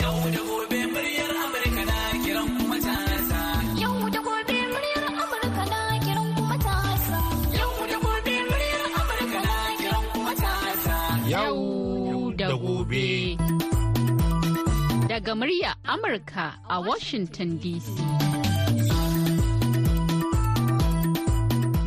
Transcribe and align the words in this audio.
Yau 0.00 0.18
da 0.34 0.40
gobe 0.48 0.80
muryar 0.92 1.32
Amurka 1.44 1.82
na 1.90 1.98
kiran 2.24 2.48
kuma 2.56 2.74
matasa. 2.74 3.40
Yau 3.82 3.96
da 4.14 4.20
gobe 4.26 4.56
muryar 4.72 5.04
Amurka 5.22 5.64
na 5.72 5.80
kiran 6.04 6.28
kuma 6.34 6.48
matasa. 6.52 7.18
Yau 7.58 7.72
da 7.90 7.96
gobe 8.04 8.34
muryar 8.48 8.82
Amurka 9.00 9.38
na 9.46 9.56
kiran 9.80 10.04
kuma 10.12 10.24
matasa. 10.28 10.96
Yau 11.32 12.32
da 12.40 12.48
gobe. 12.64 13.06
Daga 15.10 15.32
murya 15.40 15.72
Amurka 15.92 16.46
a 16.68 16.76
Washington 16.88 17.58
DC. 17.62 17.88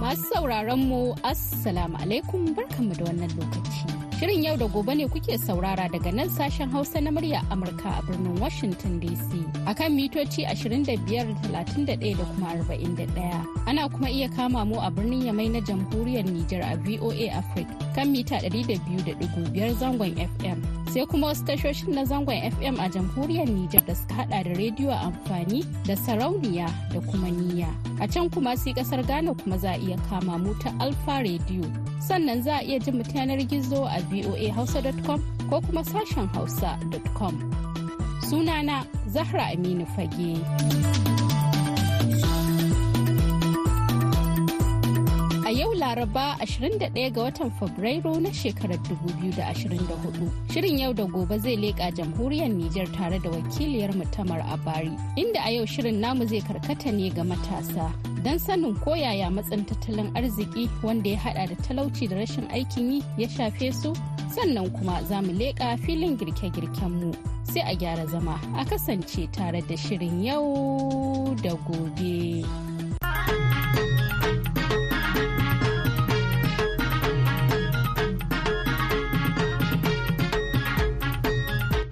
Masu 0.01 0.23
sauraron 0.33 0.81
mu 0.89 1.01
Assalamu 1.23 1.95
alaikum 2.03 2.41
barkanmu 2.55 2.93
da 2.97 3.03
wannan 3.07 3.31
lokaci. 3.39 3.90
Shirin 4.21 4.43
yau 4.45 4.55
da 4.59 4.65
gobe 4.65 4.93
ne 4.97 5.07
kuke 5.07 5.33
saurara 5.37 5.87
daga 5.91 6.11
nan 6.13 6.29
sashen 6.29 6.69
Hausa 6.71 7.01
na 7.01 7.09
murya 7.09 7.41
Amurka 7.49 7.89
a 7.97 8.03
birnin 8.05 8.37
Washington 8.39 8.99
DC. 9.01 9.41
Akan 9.65 9.97
mitoci 9.97 10.45
25,31 10.45 12.17
da 12.17 12.25
kuma 12.29 12.53
41. 12.69 13.60
Ana 13.71 13.87
kuma 13.87 14.09
iya 14.11 14.27
kama 14.27 14.65
mu 14.67 14.75
a 14.83 14.91
birnin 14.91 15.23
Yamai 15.31 15.47
na 15.49 15.61
jamhuriyar 15.63 16.27
Nijar 16.27 16.59
a 16.59 16.75
VOA 16.75 17.31
Africa 17.31 17.71
kan 17.95 18.11
mita 18.11 18.35
200.5 18.43 19.15
zangon 19.79 20.11
FM. 20.11 20.59
Sai 20.91 21.05
kuma 21.07 21.27
wasu 21.31 21.47
tashoshin 21.47 21.95
na 21.95 22.03
zangon 22.03 22.35
FM 22.51 22.75
a 22.83 22.89
jamhuriyar 22.91 23.47
Nijar 23.47 23.79
da 23.87 23.95
suka 23.95 24.13
hada 24.27 24.43
da 24.43 24.51
rediyo 24.59 24.91
amfani 24.91 25.63
da 25.87 25.95
sarauniya 25.95 26.67
da 26.91 26.99
kuma 26.99 27.31
niyya. 27.31 27.71
A 28.03 28.07
can 28.11 28.27
kuma 28.29 28.57
sai 28.59 28.73
ƙasar 28.75 29.07
Ghana 29.07 29.31
kuma 29.39 29.55
za 29.57 29.71
a 29.71 29.79
iya 29.79 29.95
kama 30.11 30.35
mu 30.37 30.51
ta 30.59 30.75
Alfa 30.83 31.23
Radio. 31.23 31.63
Sannan 32.03 32.43
za 32.43 32.59
a 32.59 32.63
iya 32.67 32.75
jin 32.83 32.97
mu 32.99 33.03
yanar 33.15 33.39
gizo 33.47 33.87
a 33.87 34.03
voahausa.com 34.11 35.23
ko 35.47 35.61
kuma 35.63 35.79
sashen 35.87 36.27
hausa.com. 36.35 37.39
Sunana 38.27 38.83
Zahra 39.07 39.47
Aminu 39.55 39.87
Fage. 39.95 41.30
A 45.51 45.53
yau 45.53 45.73
Laraba 45.75 46.37
21 46.39 47.09
ga 47.15 47.21
watan 47.23 47.49
Fabrairu 47.59 48.11
na 48.25 48.29
shekarar 48.31 48.77
2024. 48.89 50.29
Shirin 50.53 50.79
yau 50.79 50.93
da 50.93 51.03
gobe 51.03 51.37
zai 51.39 51.57
leƙa 51.57 51.89
jamhuriyar 51.97 52.47
Nijar 52.49 52.87
tare 52.95 53.19
da 53.19 53.29
wakiliyar 53.29 53.91
mutamar 53.93 54.39
a 54.53 54.55
Bari. 54.65 54.95
Inda 55.17 55.43
a 55.45 55.51
yau 55.51 55.65
shirin 55.65 55.99
namu 55.99 56.25
zai 56.25 56.39
karkata 56.39 56.93
ne 56.93 57.09
ga 57.09 57.23
matasa. 57.23 57.91
Don 58.23 58.39
sanin 58.39 58.75
koyaya 58.75 59.27
matsin 59.29 59.65
tattalin 59.65 60.09
arziki 60.15 60.69
wanda 60.83 61.09
ya 61.09 61.17
hada 61.19 61.47
da 61.49 61.55
talauci 61.67 62.07
da 62.09 62.15
rashin 62.15 62.47
aikin 62.55 62.91
yi 62.93 63.03
ya 63.17 63.27
shafe 63.27 63.73
su 63.73 63.93
sannan 64.33 64.71
kuma 64.71 65.03
za 65.03 65.21
mu 65.21 65.33
leƙa 65.33 65.77
filin 65.83 66.17
girke-girken 66.17 66.91
mu 66.95 67.11
sai 67.43 67.59
a 67.67 67.75
gyara 67.75 68.07
zama 68.07 68.39
a 68.55 68.63
kasance 68.63 69.27
tare 69.33 69.59
da 69.67 69.75
shirin 69.75 70.23
yau 70.23 71.35
da 71.43 71.51
gobe. 71.67 72.70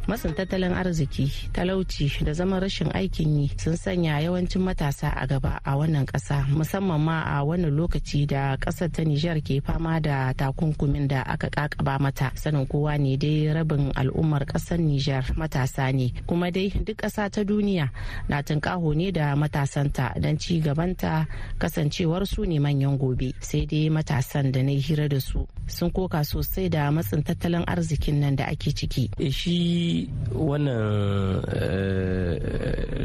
Matsin 0.10 0.34
tattalin 0.34 0.74
arziki 0.74 1.30
talauci 1.54 2.10
da 2.26 2.34
zaman 2.34 2.58
rashin 2.62 2.90
aikin 2.98 3.30
yi 3.40 3.48
sun 3.62 3.78
sanya 3.78 4.18
yawancin 4.26 4.62
matasa 4.66 5.14
a 5.14 5.28
gaba 5.30 5.62
a 5.64 5.78
wannan 5.78 6.06
kasa 6.10 6.46
musamman 6.50 6.98
ma 7.08 7.18
a 7.30 7.46
wannan 7.46 7.70
lokaci 7.78 8.26
da 8.26 8.58
ƙasar 8.58 8.90
ta 8.92 9.04
nijar 9.06 9.38
ke 9.46 9.62
fama 9.62 10.00
da 10.02 10.34
takunkumin 10.34 11.08
da 11.08 11.22
aka 11.28 11.50
kakaba 11.50 12.00
mata. 12.00 12.32
Sanin 12.36 12.66
kowa 12.66 12.98
ne 12.98 13.18
dai 13.18 13.52
rabin 13.54 13.92
al'ummar 13.96 14.46
ƙasar 14.46 14.80
nijar 14.80 15.24
matasa 15.38 15.92
ne. 15.94 16.14
Kuma 16.28 16.52
dai 16.52 16.70
duk 16.70 16.98
kasa 16.98 17.30
ta 17.30 17.44
duniya 17.44 17.90
na 18.30 18.42
tunkaho 18.42 18.96
ne 18.96 19.12
da 19.12 19.36
matasanta 19.36 20.14
don 20.20 20.38
ci 20.38 20.62
gabanta 20.62 21.28
kasancewar 21.60 22.26
su 22.28 22.46
ne 22.46 22.60
manyan 22.60 22.98
gobe. 22.98 23.34
Sai 23.42 23.66
dai 23.66 23.90
matasan 23.90 24.52
da 24.52 24.62
na 24.64 24.72
hira 24.72 25.08
da 25.08 25.20
su 25.20 25.46
sun 25.68 25.92
koka 25.92 26.24
sosai 26.24 26.70
da 26.70 26.90
matsin 26.92 27.24
tattalin 27.24 27.64
arzikin 27.68 28.20
nan 28.20 28.36
da 28.36 28.46
ake 28.48 28.72
ciki. 28.74 29.10
Shi 29.32 29.99
wannan 30.34 31.42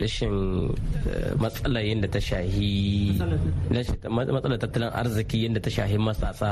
rashin 0.01 0.35
matsala 1.41 1.81
yadda 1.81 2.09
ta 2.15 2.21
shahi 2.21 3.17
matsalar 4.09 4.59
tattalin 4.61 4.91
arziki 4.93 5.45
yadda 5.49 5.61
ta 5.65 5.71
shahi 5.77 5.97
matasa 5.99 6.51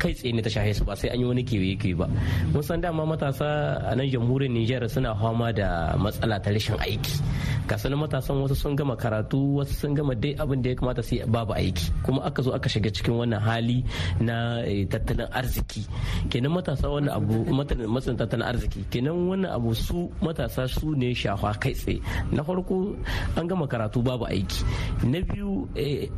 kai 0.00 0.12
tsaye 0.16 0.32
ne 0.36 0.42
ta 0.44 0.50
shahi 0.52 0.72
su 0.76 0.82
ba 0.84 0.94
sai 1.00 1.08
an 1.14 1.20
yi 1.20 1.26
wani 1.30 1.42
kewaye 1.48 1.74
kewaye 1.80 1.96
ba. 2.00 2.06
Mun 2.52 2.62
san 2.62 2.80
dama 2.80 3.02
matasa 3.06 3.48
a 3.90 3.92
nan 3.96 4.06
jamhuriyar 4.12 4.52
nijar 4.54 4.82
suna 4.92 5.14
fama 5.20 5.48
da 5.58 5.68
matsala 6.02 6.36
ta 6.44 6.50
rashin 6.54 6.76
aiki. 6.84 7.14
Kasanin 7.68 7.98
matasan 8.02 8.42
wasu 8.42 8.56
sun 8.58 8.74
gama 8.74 8.96
karatu 8.96 9.62
wasu 9.62 9.74
sun 9.80 9.94
gama 9.94 10.14
dai 10.14 10.34
abin 10.42 10.62
da 10.62 10.70
ya 10.70 10.76
kamata 10.76 11.02
su 11.02 11.16
babu 11.34 11.52
aiki. 11.54 11.86
Kuma 12.04 12.20
aka 12.28 12.40
zo 12.42 12.50
aka 12.56 12.68
shiga 12.72 12.90
cikin 12.90 13.14
wannan 13.18 13.40
hali 13.46 13.78
na 14.20 14.36
tattalin 14.90 15.28
arziki. 15.38 15.82
Kenan 16.30 16.52
matasa 16.56 16.86
wannan 16.90 17.14
abu 17.14 17.34
matsalin 17.54 18.18
tattalin 18.20 18.46
arziki. 18.50 18.80
Kenan 18.90 19.16
wannan 19.30 19.50
abu 19.56 19.70
su 19.80 20.10
matasa 20.20 20.68
su 20.68 20.92
ne 20.94 21.14
shafa 21.14 21.54
kai 21.60 21.72
tsaye. 21.74 22.00
Na 22.32 22.42
farko 22.44 22.94
an 23.36 23.46
gama 23.48 23.66
karatu 23.66 24.02
babu 24.04 24.24
aiki. 24.28 24.60
Na 25.08 25.18
biyu 25.20 25.68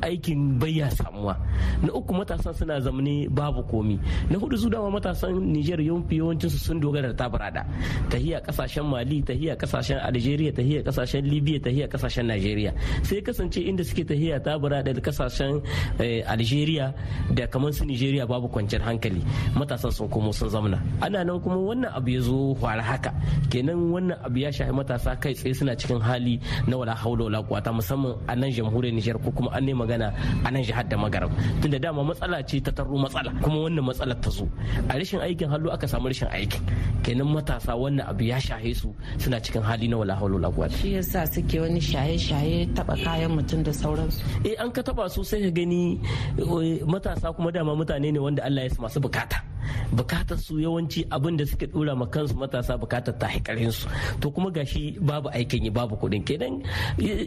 aikin 0.03 0.59
bayya 0.59 0.91
samuwa. 0.91 1.37
Na 1.83 1.93
uku 1.95 2.13
matasan 2.15 2.55
suna 2.55 2.81
zamani 2.81 3.29
babu 3.29 3.63
komi. 3.71 3.99
Na 4.31 4.37
huɗu 4.39 4.57
su 4.59 4.69
dama 4.69 4.91
matasan 4.91 5.35
niger 5.53 5.81
yawanci 5.81 6.17
yawancin 6.19 6.51
su 6.51 6.59
sun 6.59 6.81
dogara 6.81 7.09
da 7.13 7.25
tabarada. 7.25 7.63
Tahiya 8.11 8.41
ƙasashen 8.43 8.85
mali 8.85 9.23
tahiya 9.23 9.57
ƙasashen 9.57 9.99
algeria 10.03 10.53
tahiya 10.53 10.83
ƙasashen 10.83 11.25
libya 11.25 11.59
tahiya 11.61 11.87
ƙasashen 11.89 12.27
nigeria. 12.27 12.73
Sai 13.03 13.21
kasance 13.23 13.61
inda 13.63 13.85
suke 13.85 14.05
tahiya 14.05 14.41
tabarada 14.43 14.93
da 14.95 15.01
ƙasashen 15.01 15.63
algeria 16.27 16.95
da 17.35 17.47
kamar 17.47 17.73
su 17.73 17.85
nigeria 17.85 18.27
babu 18.27 18.49
kwanciyar 18.49 18.83
hankali. 18.83 19.23
Matasan 19.55 19.93
sun 19.93 20.09
komo 20.09 20.33
sun 20.35 20.49
zamana 20.49 20.81
ana 21.01 21.25
nan 21.25 21.41
kuma 21.41 21.57
wannan 21.57 21.93
abu 21.95 22.11
ya 22.11 22.21
zo 22.21 22.55
fara 22.61 22.83
haka. 22.83 23.13
Kenan 23.53 23.93
wannan 23.93 24.17
abu 24.25 24.41
ya 24.41 24.49
shafi 24.49 24.73
matasa 24.73 25.13
kai 25.21 25.37
tsaye 25.37 25.53
suna 25.53 25.77
cikin 25.77 26.01
hali 26.01 26.41
na 26.65 26.81
wala 26.81 26.97
haula 26.97 27.29
wala 27.29 27.39
kuwata 27.45 27.69
musamman 27.69 28.17
a 28.25 28.33
nan 28.33 28.49
jamhuriyar 28.49 28.95
Nijar 28.97 29.17
ko 29.21 29.29
kuma 29.37 29.53
an 29.53 29.65
ne 29.69 29.73
magana 29.77 30.09
a 30.41 30.49
nan 30.49 30.65
jihar 30.65 30.89
da 30.89 30.97
Magaram. 30.97 31.29
Tunda 31.61 31.77
dama 31.85 32.01
matsala 32.09 32.41
ce 32.49 32.57
ta 32.65 32.71
tarro 32.77 32.97
matsala 32.97 33.29
kuma 33.45 33.59
wannan 33.69 33.85
matsalar 33.85 34.17
ta 34.25 34.31
zo. 34.37 34.49
A 34.89 34.97
rashin 34.97 35.21
aikin 35.21 35.49
hallo 35.53 35.69
aka 35.75 35.85
samu 35.93 36.09
rashin 36.09 36.29
aikin. 36.33 36.63
Kenan 37.05 37.29
matasa 37.35 37.73
wannan 37.77 38.09
abu 38.09 38.25
ya 38.33 38.39
shahe 38.41 38.73
su 38.81 38.89
suna 39.21 39.37
cikin 39.45 39.61
hali 39.69 39.87
na 39.91 39.97
wala 40.01 40.15
haula 40.17 40.35
wala 40.41 40.49
kuwata 40.55 40.75
shi 40.81 40.89
yasa 40.97 41.21
suke 41.29 41.57
wani 41.61 41.81
shaye-shaye 41.91 42.73
taba 42.77 42.95
kayan 43.05 43.33
mutum 43.37 43.61
da 43.67 43.73
sauransu. 43.81 44.25
Eh 44.49 44.57
an 44.63 44.71
ka 44.73 44.81
taba 44.87 45.05
su 45.13 45.21
sai 45.29 45.41
ka 45.45 45.51
gani 45.59 45.83
matasa 46.93 47.29
kuma 47.37 47.51
dama 47.53 47.73
mutane 47.77 48.09
ne 48.15 48.17
wanda 48.25 48.41
Allah 48.49 48.65
ya 48.65 48.71
su 48.73 48.81
masu 48.81 48.97
buƙata. 49.05 49.39
Bukatar 49.93 50.39
su 50.41 50.59
yawanci 50.59 51.05
abin 51.15 51.37
da 51.39 51.45
suke 51.47 51.67
dora 51.73 51.95
ma 51.95 52.07
kansu 52.07 52.35
matasa 52.41 52.79
buƙatar 52.81 53.15
ta 53.21 53.27
haikarin 53.43 53.71
su 53.75 53.89
to 54.21 54.31
kuma 54.31 54.51
gashi 54.51 54.95
babu 55.03 55.29
aikin 55.35 55.65
yi 55.67 55.71
babu 55.71 55.97
kuɗin. 55.99 56.23
Kenan 56.25 56.63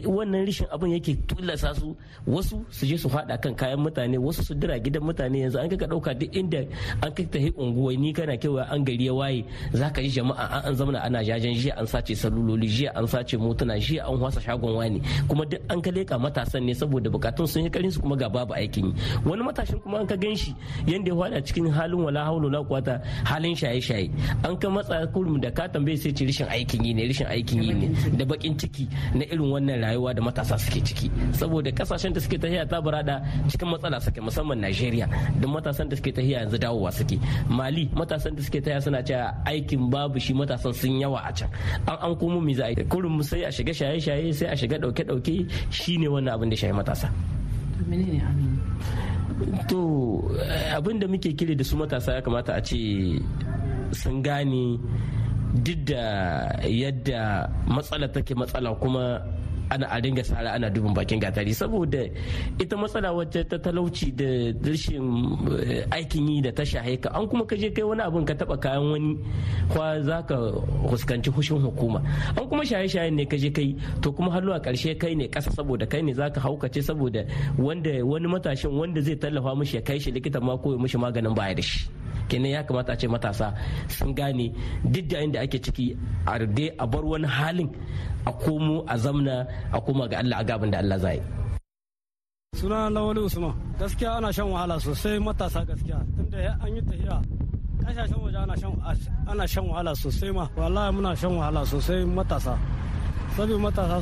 wannan 0.04 0.46
rishin 0.48 0.66
abin 0.72 0.92
yake 0.96 1.14
tullasa 1.28 1.74
su. 1.76 1.96
Wasu 2.26 2.64
su 2.70 2.86
je 2.86 2.96
su 2.96 3.08
fada 3.08 3.36
kan 3.38 3.54
kayan 3.54 3.78
mutane 3.78 4.16
wasu 4.18 4.42
su 4.42 4.54
dira 4.54 4.78
gidan 4.80 5.02
mutane. 5.04 5.38
Yanzu 5.44 5.58
an 5.60 5.68
ka 5.68 5.86
ɗauka 5.86 6.14
duk 6.18 6.32
inda 6.34 6.64
an 7.02 7.12
kai 7.12 7.26
ta 7.26 7.38
unguwanni 7.56 8.12
kana 8.14 8.36
kewa 8.36 8.64
an 8.72 8.84
gari 8.84 9.06
ya 9.06 9.12
waye 9.14 9.44
zaka 9.72 10.02
ji 10.02 10.10
jama'a 10.10 10.64
an 10.64 10.74
zamana 10.74 11.02
ana 11.04 11.20
jajen 11.22 11.54
jiya 11.54 11.76
an 11.78 11.86
sace 11.86 12.14
saluloli 12.16 12.66
jiya 12.68 12.90
an 12.96 13.06
sace 13.06 13.36
motuna 13.36 13.76
jiya 13.78 14.08
an 14.08 14.16
hwasa 14.18 14.40
shagon 14.40 14.74
wani. 14.76 15.00
Kuma 15.28 15.44
duk 15.44 15.60
an 15.68 15.80
ka 15.82 15.90
leka 15.90 16.18
matasan 16.18 16.64
ne 16.64 16.72
saboda 16.74 17.10
bukatun 17.10 17.46
sun 17.46 17.62
yi 17.64 17.70
karin 17.70 17.90
su 17.92 18.00
kuma 18.00 18.16
ga 18.16 18.28
babu 18.28 18.54
aikin 18.54 18.86
yi. 18.90 18.92
Wani 19.24 19.42
matashin 19.44 19.78
kuma 19.82 19.98
an 20.00 20.06
ka 20.06 20.16
gan 20.16 20.34
shi 20.36 20.54
yanda 20.86 21.10
ya 21.12 21.16
fada 21.20 21.38
cikin 21.42 21.68
halin 21.70 22.00
wala 22.08 22.24
haulu 22.24 22.48
la 22.50 22.62
kwata 22.64 23.00
halin 23.24 23.54
shaye-shaye. 23.54 24.10
An 24.44 24.56
ka 24.56 24.68
matsa 24.68 25.06
kurum 25.12 25.40
da 25.40 25.50
ka 25.50 25.68
tambaye 25.68 25.96
sai 26.06 26.12
ce 26.14 26.22
rashin 26.24 26.46
aikin 26.46 26.84
yi 26.86 26.94
ne 26.94 27.02
rashin 27.10 27.26
aikin 27.26 27.62
yi 27.62 27.74
ne 27.74 27.86
da 28.16 28.24
bakin 28.24 28.54
ciki. 28.54 28.86
na 29.14 29.24
irin 29.26 29.48
wannan 29.50 29.80
rayuwa 29.82 30.14
da 30.14 30.22
matasa 30.22 30.54
suke 30.58 30.80
ciki. 30.84 31.10
Saboda 31.32 31.70
ƙasashen 31.72 32.12
da 32.14 32.20
suke 32.20 32.38
tafiya 32.38 32.68
ta 32.68 32.80
burada 32.80 33.22
cikin 33.50 33.68
matsala 33.74 33.98
suke 34.00 34.20
musamman 34.20 34.60
Najeriya 34.60 35.06
da 35.40 35.46
matasan 35.48 35.88
da 35.88 35.96
suke 35.96 36.12
tafiya 36.12 36.44
yanzu 36.46 36.58
dawowa 36.58 36.92
suke. 36.92 37.18
Mali 37.48 37.88
matasan 37.94 38.36
da 38.36 38.42
suke 38.42 38.60
tafiya 38.62 38.82
suna 38.82 39.02
cewa 39.02 39.34
aikin 39.46 39.90
babu 39.90 40.18
shi 40.20 40.32
matasan 40.34 40.74
sun 40.74 41.00
yawa 41.00 41.26
a 41.28 41.32
can. 41.32 41.50
An 41.88 41.96
an 42.02 42.12
komo 42.16 42.40
mi 42.42 42.54
za 42.54 42.66
a 42.66 42.70
yi? 42.70 42.84
Kurum 42.86 43.22
sai 43.24 43.42
a 43.44 43.50
shiga 43.50 43.72
shaye-shaye 43.74 44.34
sai 44.34 44.46
a 44.52 44.56
shiga 44.56 44.78
dauke-dauke 44.78 45.48
shine 45.72 46.06
wannan 46.06 46.34
abin 46.36 46.50
da 46.50 46.56
shaye 46.56 46.72
matasa. 46.74 47.10
To 49.68 49.80
abin 50.72 50.98
da 51.00 51.06
muke 51.08 51.32
kire 51.36 51.54
da 51.56 51.64
su 51.64 51.76
matasa 51.76 52.14
ya 52.16 52.20
kamata 52.22 52.54
a 52.56 52.60
ce 52.62 53.18
sun 53.92 54.22
gane 54.22 54.78
duk 55.64 55.78
da 55.88 56.02
yadda 56.64 57.48
matsala 57.68 58.08
take 58.12 58.34
matsala 58.34 58.74
kuma 58.80 59.22
ana 59.70 59.86
a 59.90 59.98
dinga 60.00 60.22
sara 60.24 60.54
ana 60.54 60.70
dubin 60.70 60.94
bakin 60.94 61.18
gatari. 61.20 61.50
Saboda 61.54 62.06
ita 62.58 62.74
matsala 62.78 63.10
wacce 63.12 63.42
ta 63.48 63.58
talauci 63.58 64.14
da 64.14 64.54
rashin 64.62 65.02
aikin 65.90 66.28
yi 66.30 66.38
da 66.42 66.50
ta 66.54 66.62
shahe 66.62 66.94
ka 67.02 67.10
an 67.14 67.26
kuma 67.26 67.44
ka 67.46 67.56
je 67.58 67.70
kai 67.74 67.82
wani 67.82 68.02
abin 68.02 68.22
ka 68.26 68.34
taba 68.34 68.54
kayan 68.58 68.86
wani 68.94 69.12
kwa 69.72 69.98
za 70.06 70.22
ka 70.22 70.36
huskanci 70.86 71.30
hushin 71.34 71.58
hukuma. 71.58 71.98
An 72.38 72.46
kuma 72.48 72.62
shaye-shayen 72.62 73.14
ne 73.18 73.24
ka 73.26 73.36
je 73.36 73.50
kai 73.50 73.74
to 74.02 74.12
kuma 74.12 74.30
har 74.30 74.42
a 74.46 74.60
ƙarshe 74.62 74.94
kai 74.98 75.14
ne 75.14 75.26
kasa 75.28 75.50
saboda 75.50 75.86
kai 75.86 76.02
ne 76.02 76.12
za 76.14 76.30
ka 76.30 76.40
haukace 76.40 76.78
saboda 76.82 77.26
wanda 77.58 77.90
wani 78.06 78.28
matashin 78.30 78.70
wanda 78.70 79.00
zai 79.02 79.16
tallafa 79.18 79.56
mishi 79.58 79.76
ya 79.76 79.82
kai 79.82 79.98
shi 79.98 80.12
likita 80.12 80.40
ma 80.40 80.56
ko 80.56 80.72
ya 80.74 80.78
mishi 80.78 80.98
maganin 80.98 81.34
baya 81.34 81.54
da 81.54 81.62
shi. 81.62 81.88
Kenan 82.28 82.50
ya 82.56 82.62
kamata 82.68 82.92
a 82.92 82.96
ce 83.00 83.06
matasa 83.08 83.46
sun 83.88 84.14
gane 84.14 84.46
duk 84.92 85.06
da 85.10 85.18
inda 85.24 85.40
ake 85.44 85.58
ciki 85.64 85.86
a 86.26 86.38
dai 86.56 86.68
a 86.78 86.84
bar 86.86 87.04
wani 87.10 87.26
halin 87.36 87.68
a 88.26 88.32
komo 88.42 88.84
a 88.88 88.94
zamna 89.04 89.36
a 89.72 89.78
koma 89.80 90.04
ga 90.10 90.18
Allah 90.22 90.38
a 90.40 90.44
gaban 90.48 90.70
da 90.72 90.78
Allah 90.82 90.98
zai 91.04 91.18
suna 92.56 92.90
lawali 92.90 93.20
usman. 93.20 93.52
Gaskiya 93.78 94.16
ana 94.16 94.32
shan 94.32 94.48
wahala 94.52 94.76
sosai 94.80 95.18
matasa 95.26 95.60
gaskiya. 95.68 95.98
Tunda 96.16 96.58
an 96.64 96.74
yi 96.74 96.80
tafiya 96.82 97.16
ƙasashen 97.84 98.18
waje 98.22 98.38
ana 99.28 99.46
shan 99.46 99.64
wahala 99.68 99.92
sosai 99.94 100.32
ma. 100.34 100.48
Wallahi 100.56 100.92
muna 100.96 101.16
shan 101.16 101.30
wahala 101.38 101.62
sosai 101.66 102.04
matasa. 102.16 102.54
Saboda 103.36 103.58
matasa 103.58 103.96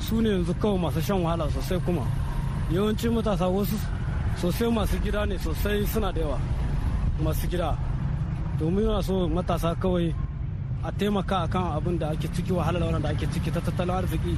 su 0.00 0.20
ne 0.20 0.30
yanzu 0.30 0.54
kawai 0.54 0.78
masu 0.80 1.00
shan 1.02 1.20
wahala 1.22 1.46
sosai 1.52 1.78
kuma. 1.84 2.04
Yawanci 2.72 3.08
matasa 3.16 3.46
wasu 3.48 3.76
sosai 4.40 4.68
masu 4.76 4.96
gida 5.04 5.26
ne 5.28 5.36
sosai 5.38 5.84
suna 5.86 6.10
da 6.12 6.20
yawa. 6.20 6.38
Masu 7.24 7.46
gida. 7.52 7.76
Domin 8.58 8.84
yana 8.84 9.02
so 9.02 9.28
matasa 9.28 9.74
kawai 9.82 10.14
a 10.84 10.90
taimaka 10.92 11.36
akan 11.46 11.64
abin 11.76 11.98
da 12.00 12.06
ake 12.12 12.28
ciki 12.34 12.52
wahalar 12.52 12.82
wannan 12.86 13.02
da 13.02 13.08
ake 13.14 13.26
ciki 13.32 13.50
ta 13.54 13.60
tattalin 13.60 13.96
arziki 14.00 14.34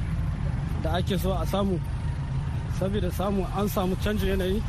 da 0.83 0.89
ake 0.97 1.17
so 1.19 1.31
a 1.31 1.45
samu. 1.51 1.79
Saboda 2.79 3.09
samu 3.19 3.41
an 3.59 3.67
samu 3.75 3.95
canjin 4.03 4.29
yanayi 4.35 4.61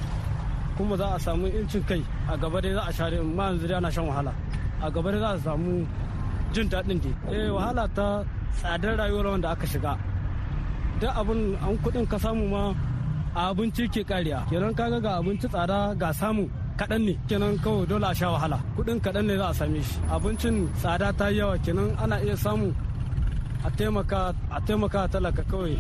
kuma 0.76 0.96
za 0.96 1.06
a 1.14 1.18
samu 1.18 1.46
incin 1.58 1.82
kai. 1.88 2.02
A 2.32 2.36
gaba 2.42 2.58
dai 2.64 2.72
za 2.76 2.82
a 2.88 2.92
share 2.92 3.22
ma 3.36 3.44
yanzu 3.50 3.66
dai 3.70 3.76
ana 3.76 3.90
shan 3.94 4.06
wahala. 4.10 4.32
A 4.82 4.90
gaba 4.94 5.08
dai 5.12 5.20
za 5.24 5.28
a 5.34 5.38
samu 5.46 5.72
jin 6.54 6.66
daɗin 6.72 6.98
dai. 7.04 7.14
Eh 7.36 7.48
wahala 7.56 7.84
ta 7.96 8.06
tsadar 8.58 8.94
rayuwar 9.00 9.26
wanda 9.34 9.48
aka 9.54 9.66
shiga. 9.72 9.92
Duk 11.00 11.10
abin 11.20 11.40
an 11.66 11.74
kuɗin 11.82 12.06
ka 12.10 12.16
samu 12.24 12.44
ma 12.54 12.62
abinci 13.34 13.84
ke 13.94 14.02
kariya 14.10 14.38
kenan 14.50 14.74
kaga 14.78 14.98
ga 15.04 15.12
abinci 15.20 15.46
tsada 15.52 15.78
ga 16.00 16.10
samu. 16.20 16.46
Kaɗan 16.78 17.02
ne 17.06 17.12
kenan 17.28 17.54
kawai 17.64 17.86
dole 17.90 18.06
a 18.10 18.14
sha 18.18 18.26
wahala. 18.34 18.58
Kuɗin 18.76 18.98
kaɗan 19.04 19.24
ne 19.28 19.34
za 19.40 19.46
a 19.48 19.54
same 19.58 19.80
shi. 19.88 19.96
Abincin 20.14 20.56
tsada 20.80 21.08
ta 21.18 21.26
yawa 21.38 21.54
kenan 21.64 21.90
ana 22.02 22.16
iya 22.24 22.36
samu 22.44 22.68
a 23.66 23.68
taimaka 23.76 24.20
a 24.50 24.58
taimaka 24.66 25.00
talaka 25.12 25.42
kawai. 25.50 25.76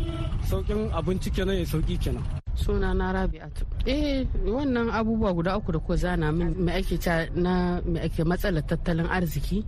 Saukin 0.48 0.80
abinci 0.98 1.28
kenan 1.36 1.56
ya 1.60 1.64
sauƙi 1.72 1.96
kenan. 2.02 2.24
Suna 2.54 2.94
na 2.94 3.06
rabi'atu. 3.16 3.62
Eh 3.86 4.24
wannan 4.46 4.88
abubuwa 4.98 5.34
guda 5.34 5.56
uku 5.58 5.72
da 5.72 5.78
ko 5.86 5.92
zana 5.96 6.30
min 6.32 6.54
me 6.64 6.72
ake 6.78 6.96
ta 7.04 7.26
na 7.34 7.80
me 7.84 7.98
ake 8.06 8.22
matsalar 8.24 8.62
tattalin 8.62 9.10
arziki 9.10 9.58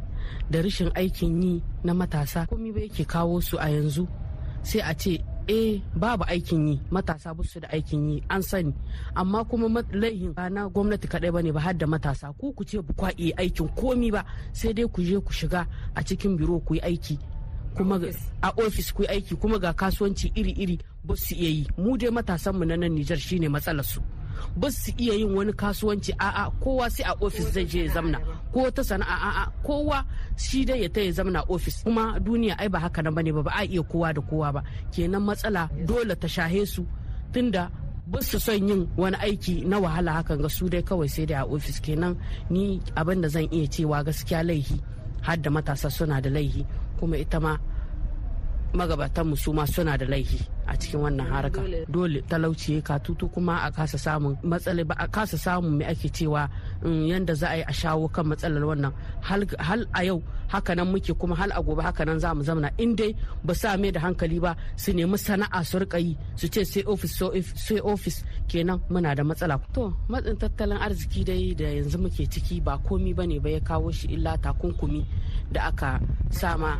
da 0.50 0.62
rashin 0.62 0.90
aikin 0.94 1.42
yi 1.42 1.52
na 1.84 1.92
matasa 1.94 2.46
komai 2.46 2.70
ba 2.74 2.80
yake 2.86 3.02
kawo 3.04 3.40
su 3.42 3.58
a 3.58 3.66
yanzu. 3.74 4.06
Sai 4.62 4.80
a 4.86 4.94
ce 4.94 5.18
eh 5.48 5.80
babu 5.94 6.24
aikin 6.28 6.68
yi. 6.68 6.80
Matasa 6.90 7.34
ba 7.34 7.42
su 7.44 7.60
da 7.60 7.68
aikin 7.68 8.10
yi 8.10 8.22
an 8.28 8.42
sani. 8.42 8.74
Amma 9.14 9.44
kuma 9.44 9.82
laihin 9.92 10.32
ba 10.34 10.50
na 10.50 10.68
gwamnati 10.68 11.08
kadai 11.08 11.30
ba 11.30 11.42
ne 11.42 11.52
ba 11.52 11.60
har 11.60 11.74
da 11.74 11.86
matasa. 11.86 12.32
Ku 12.38 12.52
ku 12.52 12.64
ce 12.64 12.78
kwa 12.96 13.10
iya 13.18 13.34
aikin 13.38 13.68
komi 13.74 14.10
ba 14.10 14.24
sai 14.52 14.72
dai 14.72 14.86
ku 14.88 15.02
je 15.02 15.20
ku 15.20 15.32
shiga 15.32 15.66
a 15.94 16.02
cikin 16.02 16.36
biro 16.36 16.60
ku 16.66 16.74
yi 16.74 16.80
aiki. 16.80 17.18
Kuma 17.76 18.00
a 18.42 18.48
ofis 18.56 18.92
ku 18.92 19.02
yi 19.02 19.08
aiki. 19.08 19.34
Kuma 19.36 19.58
ga 19.58 19.72
kasuwanci 19.72 20.32
iri-iri 20.34 20.78
ba 21.04 21.14
su 21.16 21.34
iya 21.34 21.48
yi. 21.50 21.66
Mu 21.78 21.96
dai 21.96 22.10
matasanmu 22.10 22.64
na 22.66 22.76
nan 22.76 22.92
Nijar 22.94 23.18
shine 23.18 23.48
matsalar 23.48 23.84
su. 23.84 24.00
Ba 24.56 24.68
su 24.70 24.90
iya 24.98 25.14
yin 25.14 25.34
wani 25.36 25.52
kasuwanci. 25.52 26.12
A'a 26.18 26.50
kowa 26.62 26.86
sai 26.90 27.04
a 27.06 27.12
ofis 27.24 27.48
zai 27.54 27.64
je 27.70 27.78
ya 27.84 27.92
zamna. 27.94 28.18
Ko 28.52 28.70
ta 28.70 28.82
sana'a 28.82 29.16
a'a 29.28 29.44
kowa 29.66 29.98
shi 30.36 30.58
dai 30.68 30.82
ya 30.82 30.88
ta 30.94 31.00
ya 31.06 31.12
zamna 31.18 31.40
ofis. 31.54 31.76
Kuma 31.84 32.04
duniya 32.24 32.54
ai 32.58 32.68
ba 32.72 32.78
haka 32.84 33.00
nan 33.02 33.14
ba 33.16 33.22
ne 33.22 33.32
ba 33.36 33.42
ba 33.46 33.52
a 33.56 33.62
iya 33.64 33.82
kowa 33.90 34.08
da 34.16 34.20
kowa 34.28 34.48
ba. 34.56 34.60
Kenan 34.92 35.22
matsala 35.26 35.62
dole 35.88 36.14
ta 36.22 36.28
shahe 36.34 36.62
su 36.74 36.82
tunda 37.32 37.70
ba 38.10 38.18
su 38.28 38.36
son 38.46 38.68
yin 38.68 38.82
wani 39.00 39.16
aiki 39.26 39.54
na 39.70 39.76
wahala 39.84 40.12
hakan 40.22 40.38
ga 40.44 40.48
su 40.56 40.64
dai 40.72 40.82
kawai 40.88 41.08
sai 41.14 41.26
dai 41.30 41.38
a 41.42 41.44
ofis. 41.54 41.78
Kenan 41.84 42.14
ni 42.52 42.62
abin 43.00 43.20
da 43.22 43.28
zan 43.34 43.48
iya 43.56 43.66
cewa 43.74 43.98
gaskiya 44.06 44.40
laihi 44.48 44.76
har 45.26 45.36
da 45.42 45.50
matasa 45.54 45.88
suna 45.96 46.16
da 46.24 46.30
laihi. 46.36 46.62
Kuma 46.98 47.16
ita 47.24 47.38
ma 47.44 47.52
magabatanmu 48.80 49.34
su 49.42 49.50
ma 49.56 49.64
suna 49.72 49.92
da 50.00 50.06
laifi 50.12 50.40
a 50.66 50.74
cikin 50.80 51.00
wannan 51.04 51.26
haraka. 51.32 51.60
Dole. 51.94 52.20
Talauci 52.30 52.74
ya 52.76 52.80
katutu 52.88 53.28
kuma 53.34 53.54
a 53.62 53.70
kasa 53.76 53.98
samun 54.04 54.34
matsala 54.50 54.82
ba 54.88 54.94
a 54.98 55.06
kasa 55.14 55.36
samun 55.44 55.72
mai 55.78 55.86
ake 55.92 56.08
cewa 56.16 56.42
yanda 57.10 57.34
za 57.40 57.46
a 57.50 57.56
yi 57.58 57.62
a 57.62 57.72
shawo 57.80 58.06
kan 58.14 58.26
matsalar 58.30 58.64
wannan. 58.70 58.92
Hal 59.68 59.82
a 59.94 60.00
yau 60.08 60.18
haka 60.52 60.72
nan 60.76 60.88
muke 60.92 61.12
kuma 61.20 61.34
hal 61.40 61.50
a 61.54 61.60
gobe 61.66 61.82
haka 61.86 62.02
nan 62.08 62.18
za 62.22 62.28
mu 62.36 62.42
zamana. 62.48 62.70
In 62.82 62.92
dai 62.98 63.12
ba 63.46 63.52
sa 63.60 63.68
mai 63.80 63.90
da 63.94 64.00
hankali 64.04 64.38
ba 64.44 64.50
su 64.82 64.90
nemi 64.96 65.18
sana'a 65.26 65.60
su 65.70 65.76
riƙa 65.82 65.98
yi 66.06 66.12
su 66.40 66.46
ce 66.54 66.60
sai 66.72 66.82
ofis 66.92 67.12
sai 67.66 67.78
ofis 67.92 68.16
kenan 68.50 68.78
muna 68.92 69.10
da 69.18 69.22
matsala. 69.28 69.54
To 69.76 69.84
matsin 70.10 70.36
tattalin 70.40 70.78
arziki 70.86 71.20
dai 71.28 71.44
da 71.60 71.66
yanzu 71.76 71.98
muke 72.02 72.24
ciki 72.32 72.56
ba 72.66 72.74
komi 72.86 73.12
ba 73.18 73.24
ne 73.30 73.36
ba 73.44 73.48
ya 73.54 73.60
kawo 73.68 73.88
shi 73.98 74.06
illa 74.14 74.32
takunkumi 74.44 75.00
da 75.54 75.60
aka 75.70 75.90
sama 76.40 76.70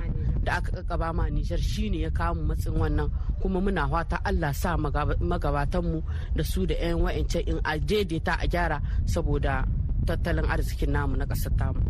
da 0.46 0.52
aka 0.62 0.70
kakaba 0.78 1.08
ma 1.12 1.24
Nijar 1.34 1.58
shine 1.58 1.98
ya 2.06 2.10
kawo 2.10 2.34
matsin 2.48 2.78
wannan 2.80 3.10
kuma 3.42 3.58
muna 3.60 3.88
fata 3.90 4.16
Allah 4.24 4.52
sa 4.54 4.76
magabatanmu 4.78 5.98
da 6.36 6.42
su 6.44 6.66
da 6.70 6.74
'yan 6.78 7.02
wa'ancan 7.02 7.42
in 7.50 7.58
a 7.66 7.72
daidaita 7.88 8.34
a 8.38 8.46
gyara 8.52 8.78
saboda 9.12 9.66
tattalin 10.06 10.46
arzikin 10.46 10.90
namu 10.94 11.16
na 11.18 11.26
ƙasar 11.26 11.52
tamu. 11.58 11.82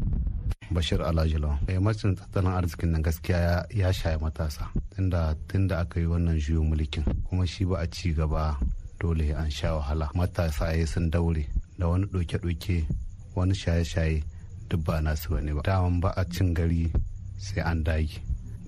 Bashir 0.72 0.98
Alajilo. 1.04 1.52
Eh 1.68 1.78
matsin 1.78 2.16
tattalin 2.16 2.56
arzikin 2.58 2.90
nan 2.96 3.02
gaskiya 3.04 3.68
ya 3.70 3.92
shaye 3.92 4.16
matasa 4.18 4.64
tunda 4.96 5.36
tunda 5.48 5.78
aka 5.84 6.00
yi 6.00 6.06
wannan 6.08 6.40
juyin 6.40 6.64
mulkin 6.72 7.04
kuma 7.28 7.44
shi 7.46 7.64
ba 7.68 7.84
a 7.84 7.86
ci 7.86 8.16
gaba 8.16 8.56
dole 8.98 9.30
an 9.36 9.50
sha 9.50 9.76
wahala 9.76 10.08
matasa 10.16 10.72
ya 10.72 10.86
sun 10.86 11.10
daure 11.12 11.44
da 11.78 11.86
wani 11.88 12.06
ɗoke-ɗoke 12.08 12.88
wani 13.36 13.54
shaye-shaye 13.54 14.24
duk 14.68 14.80
ba 14.84 15.00
nasu 15.04 15.30
ba 15.36 15.40
ne 15.44 15.52
ba 15.52 15.62
daman 15.62 16.00
ba 16.00 16.10
a 16.16 16.24
cin 16.24 16.54
gari 16.56 16.90
sai 17.38 17.60
an 17.62 17.84
dage 17.84 18.25